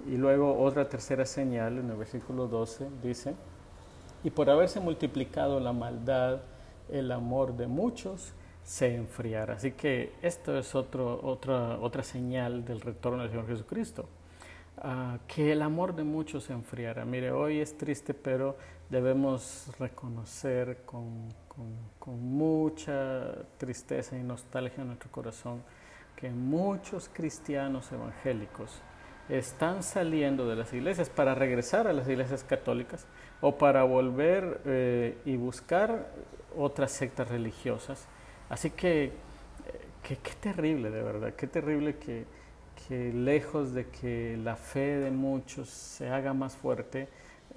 Y 0.07 0.15
luego 0.15 0.57
otra 0.57 0.87
tercera 0.87 1.25
señal 1.25 1.79
en 1.79 1.89
el 1.89 1.97
versículo 1.97 2.47
12 2.47 2.87
dice, 3.03 3.35
y 4.23 4.29
por 4.29 4.49
haberse 4.49 4.79
multiplicado 4.79 5.59
la 5.59 5.73
maldad, 5.73 6.39
el 6.89 7.11
amor 7.11 7.57
de 7.57 7.67
muchos 7.67 8.31
se 8.63 8.95
enfriará. 8.95 9.55
Así 9.55 9.73
que 9.73 10.13
esto 10.21 10.57
es 10.57 10.73
otro, 10.75 11.19
otra, 11.23 11.77
otra 11.81 12.03
señal 12.03 12.63
del 12.63 12.79
retorno 12.79 13.23
del 13.23 13.31
Señor 13.31 13.47
Jesucristo. 13.47 14.07
Que 15.27 15.51
el 15.51 15.61
amor 15.61 15.93
de 15.93 16.03
muchos 16.03 16.45
se 16.45 16.53
enfriará. 16.53 17.03
Mire, 17.03 17.31
hoy 17.31 17.59
es 17.59 17.77
triste, 17.77 18.13
pero 18.13 18.55
debemos 18.89 19.67
reconocer 19.77 20.83
con, 20.85 21.29
mucha 22.05 23.35
tristeza 23.57 24.17
y 24.17 24.23
nostalgia 24.23 24.81
en 24.81 24.87
nuestro 24.87 25.11
corazón 25.11 25.61
que 26.15 26.29
muchos 26.31 27.09
cristianos 27.13 27.91
evangélicos 27.91 28.81
están 29.27 29.83
saliendo 29.83 30.47
de 30.47 30.55
las 30.55 30.73
iglesias 30.73 31.09
para 31.09 31.35
regresar 31.35 31.87
a 31.87 31.93
las 31.93 32.07
iglesias 32.07 32.43
católicas 32.43 33.05
o 33.41 33.57
para 33.57 33.83
volver 33.83 34.61
eh, 34.65 35.17
y 35.25 35.35
buscar 35.35 36.07
otras 36.57 36.91
sectas 36.91 37.29
religiosas. 37.29 38.07
Así 38.49 38.71
que, 38.71 39.03
eh, 39.05 39.11
qué 40.01 40.15
terrible 40.39 40.89
de 40.89 41.03
verdad, 41.03 41.33
qué 41.35 41.45
terrible 41.45 41.97
que, 41.97 42.25
que, 42.89 43.13
lejos 43.13 43.73
de 43.73 43.85
que 43.87 44.35
la 44.43 44.55
fe 44.55 44.97
de 44.97 45.11
muchos 45.11 45.69
se 45.69 46.09
haga 46.09 46.33
más 46.33 46.57
fuerte, 46.57 47.07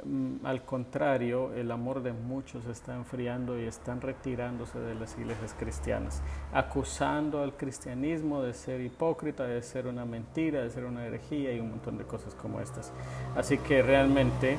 mm, 0.05 0.45
al 0.45 0.62
contrario, 0.64 1.55
el 1.55 1.71
amor 1.71 2.03
de 2.03 2.12
muchos 2.12 2.66
está 2.66 2.95
enfriando 2.95 3.59
y 3.59 3.64
están 3.64 4.03
retirándose 4.03 4.79
de 4.79 4.95
las 4.95 5.16
iglesias 5.18 5.57
cristianas, 5.59 6.23
acusando 6.53 7.42
al 7.42 7.57
cristianismo 7.57 8.42
de 8.42 8.53
ser 8.53 8.83
hipócrita, 8.83 9.45
de 9.45 9.62
ser 9.62 9.87
una 9.87 10.05
mentira, 10.05 10.62
de 10.62 10.71
ser 10.71 10.85
una 10.85 11.07
herejía 11.07 11.55
y 11.55 11.61
un 11.61 11.71
montón 11.71 11.97
de 11.97 12.05
cosas 12.05 12.35
como 12.35 12.61
estas. 12.61 12.92
Así 13.35 13.57
que 13.57 13.83
realmente 13.83 14.59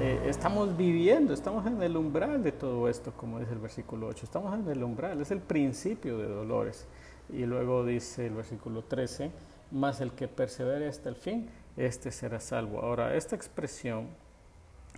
eh, 0.00 0.22
estamos 0.26 0.74
viviendo, 0.74 1.34
estamos 1.34 1.66
en 1.66 1.82
el 1.82 1.96
umbral 1.98 2.42
de 2.42 2.52
todo 2.52 2.88
esto, 2.88 3.12
como 3.12 3.40
dice 3.40 3.52
el 3.52 3.58
versículo 3.58 4.06
8, 4.06 4.24
estamos 4.24 4.58
en 4.58 4.66
el 4.68 4.82
umbral, 4.82 5.20
es 5.20 5.30
el 5.32 5.40
principio 5.40 6.16
de 6.16 6.28
dolores. 6.28 6.86
Y 7.30 7.44
luego 7.44 7.84
dice 7.84 8.26
el 8.26 8.34
versículo 8.34 8.84
13, 8.84 9.30
más 9.70 10.00
el 10.00 10.12
que 10.12 10.28
persevere 10.28 10.88
hasta 10.88 11.08
el 11.08 11.16
fin, 11.16 11.48
este 11.76 12.10
será 12.10 12.40
salvo. 12.40 12.80
Ahora, 12.80 13.14
esta 13.14 13.36
expresión 13.36 14.08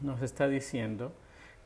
nos 0.01 0.23
está 0.23 0.49
diciendo 0.49 1.13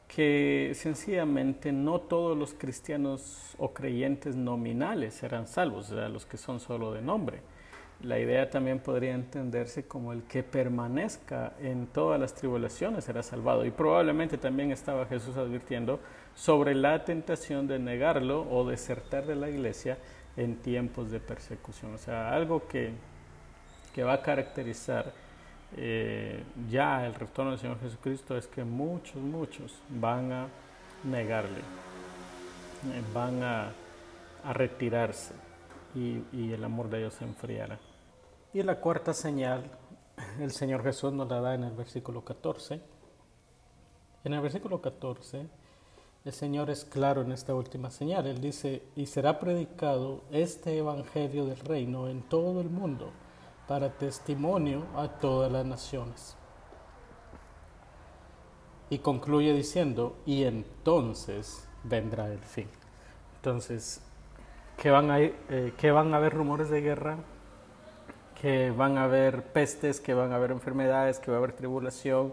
que 0.08 0.72
sencillamente 0.74 1.72
no 1.72 2.00
todos 2.00 2.36
los 2.36 2.54
cristianos 2.54 3.54
o 3.58 3.72
creyentes 3.72 4.36
nominales 4.36 5.14
serán 5.14 5.46
salvos, 5.46 5.90
o 5.90 5.94
sea, 5.94 6.08
los 6.08 6.26
que 6.26 6.36
son 6.36 6.60
solo 6.60 6.92
de 6.92 7.00
nombre 7.00 7.42
la 8.04 8.18
idea 8.18 8.50
también 8.50 8.80
podría 8.80 9.14
entenderse 9.14 9.86
como 9.86 10.12
el 10.12 10.24
que 10.24 10.42
permanezca 10.42 11.54
en 11.60 11.86
todas 11.86 12.20
las 12.20 12.34
tribulaciones 12.34 13.04
será 13.04 13.22
salvado. 13.22 13.64
Y 13.64 13.70
probablemente 13.70 14.38
también 14.38 14.70
estaba 14.70 15.06
Jesús 15.06 15.36
advirtiendo 15.36 16.00
sobre 16.34 16.74
la 16.74 17.04
tentación 17.04 17.66
de 17.66 17.78
negarlo 17.78 18.46
o 18.50 18.68
desertar 18.68 19.26
de 19.26 19.36
la 19.36 19.48
iglesia 19.48 19.98
en 20.36 20.56
tiempos 20.56 21.10
de 21.10 21.20
persecución. 21.20 21.94
O 21.94 21.98
sea, 21.98 22.32
algo 22.32 22.66
que, 22.66 22.92
que 23.94 24.02
va 24.02 24.14
a 24.14 24.22
caracterizar 24.22 25.12
eh, 25.76 26.44
ya 26.70 27.04
el 27.06 27.14
retorno 27.14 27.50
del 27.52 27.60
Señor 27.60 27.80
Jesucristo 27.80 28.36
es 28.36 28.46
que 28.46 28.64
muchos, 28.64 29.16
muchos 29.16 29.80
van 29.88 30.32
a 30.32 30.46
negarle, 31.02 31.58
eh, 31.58 33.02
van 33.12 33.42
a, 33.42 33.72
a 34.44 34.52
retirarse 34.52 35.34
y, 35.94 36.52
el 36.52 36.62
amor 36.64 36.90
de 36.90 36.98
ellos 36.98 37.14
se 37.14 37.24
enfriará. 37.24 37.78
Y 38.52 38.62
la 38.62 38.80
cuarta 38.80 39.12
señal, 39.12 39.70
el 40.40 40.50
Señor 40.52 40.82
Jesús 40.82 41.12
nos 41.12 41.28
la 41.28 41.40
da 41.40 41.54
en 41.54 41.64
el 41.64 41.72
versículo 41.72 42.24
14. 42.24 42.80
En 44.24 44.32
el 44.32 44.40
versículo 44.40 44.80
14, 44.80 45.46
el 46.24 46.32
Señor 46.32 46.70
es 46.70 46.86
claro 46.86 47.20
en 47.20 47.32
esta 47.32 47.54
última 47.54 47.90
señal. 47.90 48.26
Él 48.26 48.40
dice, 48.40 48.82
y 48.96 49.06
será 49.06 49.38
predicado 49.38 50.22
este 50.30 50.78
Evangelio 50.78 51.44
del 51.44 51.58
reino 51.58 52.08
en 52.08 52.22
todo 52.22 52.62
el 52.62 52.70
mundo 52.70 53.12
para 53.68 53.90
testimonio 53.90 54.86
a 54.96 55.08
todas 55.08 55.52
las 55.52 55.66
naciones. 55.66 56.36
Y 58.88 58.98
concluye 58.98 59.52
diciendo, 59.52 60.16
y 60.24 60.44
entonces 60.44 61.68
vendrá 61.82 62.28
el 62.32 62.38
fin. 62.38 62.68
Entonces, 63.36 64.00
que 64.78 64.90
van 64.90 65.10
a, 65.10 65.20
eh, 65.20 65.92
van 65.92 66.14
a 66.14 66.16
haber 66.16 66.32
rumores 66.32 66.70
de 66.70 66.80
guerra, 66.80 67.18
que 68.40 68.70
van 68.70 68.96
a 68.96 69.04
haber 69.04 69.42
pestes, 69.52 70.00
que 70.00 70.14
van 70.14 70.32
a 70.32 70.36
haber 70.36 70.52
enfermedades, 70.52 71.18
que 71.18 71.30
va 71.30 71.36
a 71.36 71.38
haber 71.38 71.52
tribulación, 71.52 72.32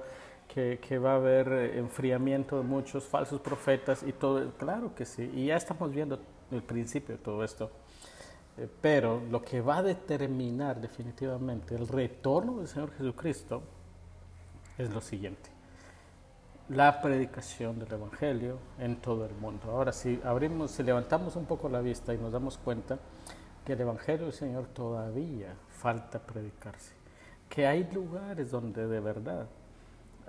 que, 0.53 0.99
va 0.99 1.13
a 1.13 1.15
haber 1.15 1.47
eh, 1.47 1.79
enfriamiento 1.79 2.57
de 2.57 2.63
muchos 2.63 3.05
falsos 3.05 3.39
profetas 3.39 4.03
y 4.03 4.11
todo, 4.11 4.51
claro 4.57 4.93
que 4.93 5.05
sí, 5.05 5.31
y 5.33 5.45
ya 5.47 5.55
estamos 5.55 5.91
viendo 5.91 6.19
el 6.51 6.61
principio 6.61 7.15
de 7.15 7.23
todo 7.23 7.43
esto. 7.43 7.71
Eh, 8.57 8.67
pero 8.81 9.21
lo 9.31 9.41
que 9.41 9.61
va 9.61 9.77
a 9.77 9.83
determinar 9.83 10.81
definitivamente 10.81 11.75
el 11.75 11.87
retorno 11.87 12.57
del 12.57 12.67
Señor 12.67 12.91
Jesucristo 12.91 13.63
es 14.77 14.93
lo 14.93 14.99
siguiente 14.99 15.49
la 16.69 17.01
predicación 17.01 17.79
del 17.79 17.91
Evangelio 17.91 18.57
en 18.79 18.95
todo 19.01 19.25
el 19.25 19.33
mundo. 19.35 19.71
Ahora, 19.71 19.91
si 19.91 20.21
abrimos, 20.23 20.71
si 20.71 20.83
levantamos 20.83 21.35
un 21.35 21.45
poco 21.45 21.67
la 21.67 21.81
vista 21.81 22.13
y 22.13 22.17
nos 22.17 22.31
damos 22.31 22.57
cuenta 22.57 22.97
que 23.65 23.73
el 23.73 23.81
Evangelio 23.81 24.25
del 24.25 24.33
Señor 24.33 24.67
todavía 24.67 25.53
falta 25.69 26.19
predicarse, 26.19 26.93
que 27.49 27.67
hay 27.67 27.89
lugares 27.91 28.51
donde 28.51 28.87
de 28.87 28.99
verdad 29.01 29.47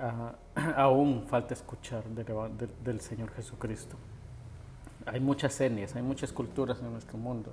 aún 0.77 1.25
falta 1.25 1.55
escuchar 1.55 2.05
del, 2.05 3.01
Señor 3.01 3.31
Jesucristo. 3.33 3.97
Hay 5.07 5.21
muchas 5.21 5.61
etnias, 5.61 5.95
hay 5.97 6.03
muchas 6.03 6.33
culturas 6.33 6.81
en 6.81 6.93
nuestro 6.93 7.19
mundo 7.19 7.53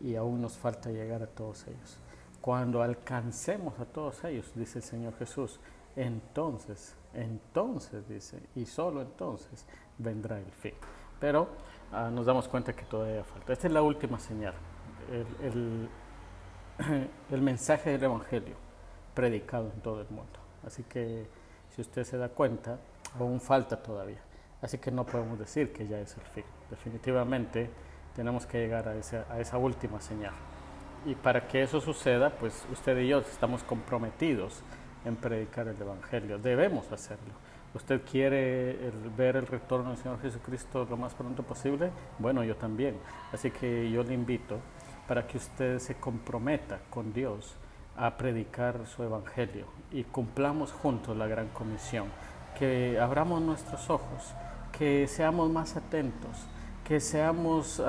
y 0.00 0.16
aún 0.16 0.40
nos 0.40 0.56
falta 0.56 0.90
llegar 0.90 1.22
a 1.22 1.26
todos 1.26 1.66
ellos. 1.66 1.98
Cuando 2.40 2.82
alcancemos 2.82 3.78
a 3.78 3.84
todos 3.84 4.22
ellos, 4.24 4.52
dice 4.54 4.78
el 4.78 4.84
Señor 4.84 5.16
Jesús, 5.18 5.60
entonces 5.96 6.96
entonces 7.14 8.08
dice, 8.08 8.40
y 8.54 8.66
solo 8.66 9.00
entonces 9.00 9.66
vendrá 9.98 10.38
el 10.38 10.50
fin. 10.50 10.74
Pero 11.20 11.48
ah, 11.92 12.10
nos 12.10 12.26
damos 12.26 12.48
cuenta 12.48 12.72
que 12.72 12.84
todavía 12.84 13.24
falta. 13.24 13.52
Esta 13.52 13.68
es 13.68 13.72
la 13.72 13.82
última 13.82 14.18
señal, 14.18 14.54
el, 15.40 15.88
el, 17.30 17.40
mensaje 17.40 17.90
del 17.90 18.04
Evangelio 18.04 18.56
predicado 19.14 19.70
en 19.72 19.80
todo 19.80 20.00
el 20.00 20.08
mundo. 20.08 20.40
Así 20.66 20.82
que 20.82 21.26
si 21.74 21.82
usted 21.82 22.04
se 22.04 22.16
da 22.16 22.28
cuenta, 22.28 22.78
aún 23.18 23.40
falta 23.40 23.82
todavía. 23.82 24.20
Así 24.62 24.78
que 24.78 24.90
no 24.90 25.04
podemos 25.04 25.38
decir 25.38 25.72
que 25.72 25.86
ya 25.86 25.98
es 25.98 26.16
el 26.16 26.22
fin. 26.22 26.44
Definitivamente 26.70 27.68
tenemos 28.14 28.46
que 28.46 28.58
llegar 28.58 28.88
a 28.88 28.96
esa, 28.96 29.26
a 29.28 29.40
esa 29.40 29.58
última 29.58 30.00
señal. 30.00 30.32
Y 31.04 31.14
para 31.14 31.46
que 31.46 31.62
eso 31.62 31.80
suceda, 31.80 32.30
pues 32.30 32.64
usted 32.72 32.96
y 32.98 33.08
yo 33.08 33.18
estamos 33.18 33.62
comprometidos 33.62 34.62
en 35.04 35.16
predicar 35.16 35.68
el 35.68 35.80
Evangelio. 35.80 36.38
Debemos 36.38 36.90
hacerlo. 36.92 37.34
¿Usted 37.74 38.02
quiere 38.02 38.92
ver 39.16 39.36
el 39.36 39.46
retorno 39.46 39.90
del 39.90 39.98
Señor 39.98 40.20
Jesucristo 40.22 40.86
lo 40.88 40.96
más 40.96 41.12
pronto 41.12 41.42
posible? 41.42 41.90
Bueno, 42.20 42.44
yo 42.44 42.56
también. 42.56 42.96
Así 43.32 43.50
que 43.50 43.90
yo 43.90 44.04
le 44.04 44.14
invito 44.14 44.60
para 45.08 45.26
que 45.26 45.38
usted 45.38 45.80
se 45.80 45.96
comprometa 45.96 46.80
con 46.88 47.12
Dios 47.12 47.56
a 47.96 48.16
predicar 48.16 48.86
su 48.86 49.02
Evangelio 49.02 49.66
y 49.90 50.04
cumplamos 50.04 50.72
juntos 50.72 51.16
la 51.16 51.26
gran 51.26 51.48
comisión. 51.48 52.08
Que 52.58 52.98
abramos 53.00 53.42
nuestros 53.42 53.90
ojos, 53.90 54.34
que 54.76 55.06
seamos 55.06 55.50
más 55.50 55.76
atentos, 55.76 56.46
que 56.84 57.00
seamos, 57.00 57.82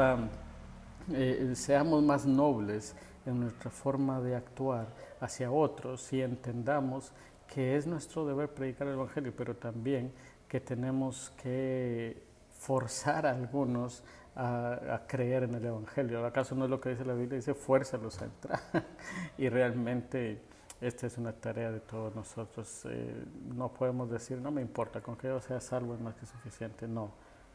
eh, 1.11 1.51
seamos 1.55 2.03
más 2.03 2.25
nobles 2.25 2.95
en 3.25 3.39
nuestra 3.39 3.71
forma 3.71 4.21
de 4.21 4.35
actuar 4.35 4.87
hacia 5.19 5.51
otros 5.51 6.11
y 6.13 6.21
entendamos 6.21 7.11
que 7.47 7.75
es 7.75 7.87
nuestro 7.87 8.25
deber 8.25 8.49
predicar 8.49 8.87
el 8.87 8.93
Evangelio, 8.93 9.33
pero 9.35 9.55
también 9.55 10.11
que 10.47 10.59
tenemos 10.59 11.31
que 11.41 12.23
forzar 12.49 13.25
a 13.25 13.31
algunos 13.31 14.03
a, 14.35 15.01
creer 15.07 15.43
en 15.43 15.55
el 15.55 15.65
Evangelio. 15.65 16.25
¿Acaso 16.25 16.55
no 16.55 16.65
es 16.65 16.71
lo 16.71 16.81
que 16.81 16.89
dice 16.89 17.05
la 17.05 17.13
Biblia? 17.13 17.37
Dice, 17.37 17.53
fuérzalos 17.53 18.21
a 18.21 18.25
entrar. 18.25 18.59
y 19.37 19.49
realmente 19.49 20.41
esta 20.81 21.07
es 21.07 21.17
una 21.17 21.31
tarea 21.31 21.71
de 21.71 21.79
todos 21.79 22.15
nosotros. 22.15 22.85
Eh, 22.89 23.25
no 23.55 23.69
podemos 23.69 24.09
decir, 24.09 24.37
no 24.39 24.51
me 24.51 24.61
importa, 24.61 25.01
con 25.01 25.15
que 25.15 25.27
yo 25.27 25.39
sea 25.39 25.61
salvo 25.61 25.93
es 25.93 26.01
más 26.01 26.15
que 26.15 26.25
suficiente. 26.25 26.87
No, 26.87 27.11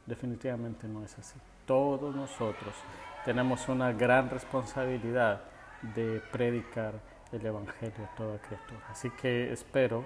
definitivamente 0.07 0.88
no 0.88 1.05
es 1.05 1.19
así. 1.19 1.38
Todos 1.66 2.14
nosotros 2.14 2.75
tenemos 3.25 3.69
una 3.69 3.93
gran 3.93 4.31
responsabilidad 4.31 5.43
de 5.95 6.21
predicar 6.33 6.95
el 7.33 7.45
Evangelio 7.45 8.05
a 8.05 8.14
toda 8.16 8.38
criatura. 8.38 8.81
Así 8.88 9.11
que 9.11 9.53
espero 9.53 10.03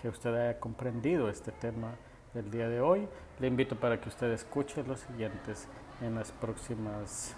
que 0.00 0.08
usted 0.08 0.34
haya 0.34 0.58
comprendido 0.58 1.28
este 1.28 1.52
tema 1.52 1.92
del 2.32 2.50
día 2.50 2.68
de 2.68 2.80
hoy. 2.80 3.08
Le 3.38 3.46
invito 3.46 3.76
para 3.76 4.00
que 4.00 4.08
usted 4.08 4.30
escuche 4.32 4.82
los 4.82 5.00
siguientes 5.00 5.68
en 6.00 6.14
las 6.14 6.32
próximas, 6.32 7.36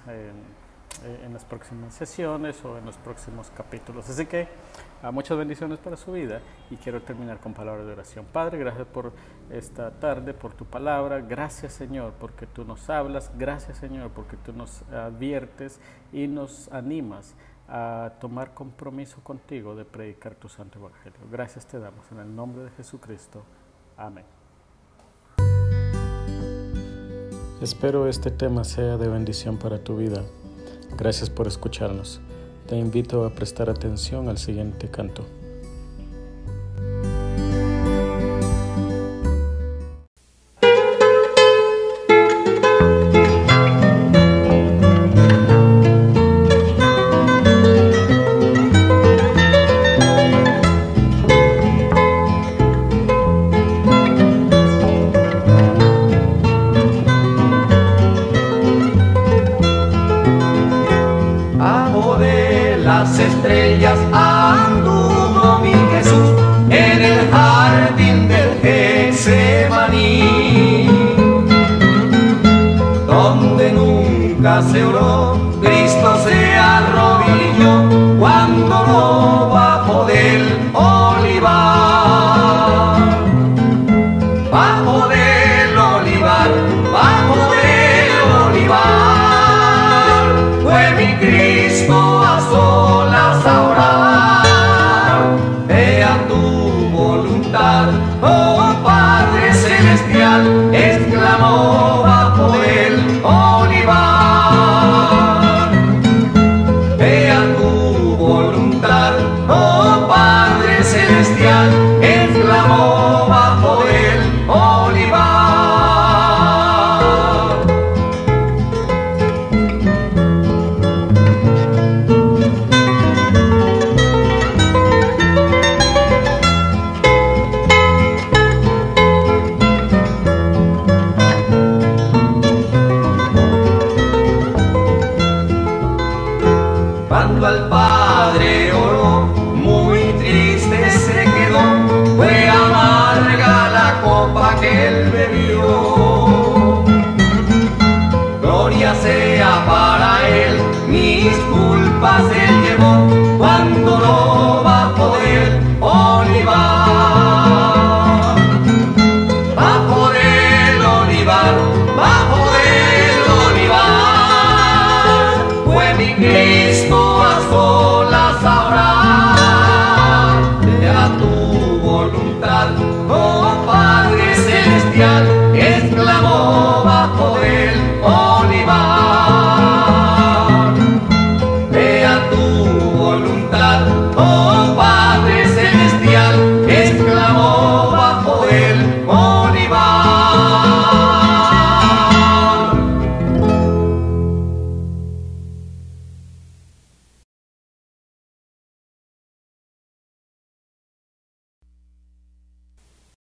en 1.05 1.33
las 1.33 1.45
próximas 1.45 1.95
sesiones 1.95 2.65
o 2.65 2.79
en 2.79 2.85
los 2.85 2.97
próximos 2.97 3.51
capítulos. 3.55 4.09
Así 4.09 4.27
que 4.27 4.49
a 5.03 5.11
muchas 5.11 5.37
bendiciones 5.37 5.79
para 5.79 5.97
su 5.97 6.13
vida 6.13 6.41
y 6.71 6.77
quiero 6.77 7.03
terminar 7.03 7.39
con 7.39 7.53
palabras 7.55 7.87
de 7.87 7.93
oración. 7.93 8.27
Padre, 8.33 8.59
gracias 8.59 8.87
por 8.87 9.13
esta 9.51 9.91
tarde, 9.91 10.35
por 10.35 10.55
tu 10.55 10.65
palabra. 10.65 11.21
Gracias 11.21 11.75
Señor 11.75 12.15
porque 12.19 12.47
tú 12.47 12.65
nos 12.65 12.89
hablas. 12.89 13.31
Gracias 13.37 13.79
Señor 13.79 14.11
porque 14.11 14.37
tú 14.37 14.53
nos 14.53 14.83
adviertes 14.91 15.81
y 16.13 16.27
nos 16.27 16.73
animas 16.73 17.35
a 17.69 18.13
tomar 18.21 18.55
compromiso 18.55 19.21
contigo 19.23 19.75
de 19.75 19.85
predicar 19.85 20.35
tu 20.35 20.49
santo 20.49 20.79
evangelio. 20.79 21.19
Gracias 21.31 21.67
te 21.67 21.79
damos 21.79 22.11
en 22.13 22.21
el 22.21 22.35
nombre 22.35 22.65
de 22.65 22.71
Jesucristo. 22.71 23.43
Amén. 23.97 24.36
Espero 27.67 28.07
este 28.07 28.31
tema 28.31 28.63
sea 28.63 28.97
de 28.97 29.09
bendición 29.09 29.57
para 29.57 29.83
tu 29.83 29.97
vida. 29.97 30.23
Gracias 30.97 31.31
por 31.31 31.49
escucharnos. 31.49 32.21
Te 32.69 32.77
invito 32.77 33.25
a 33.25 33.31
prestar 33.31 33.69
atención 33.69 34.29
al 34.29 34.39
siguiente 34.39 34.89
canto. 34.89 35.25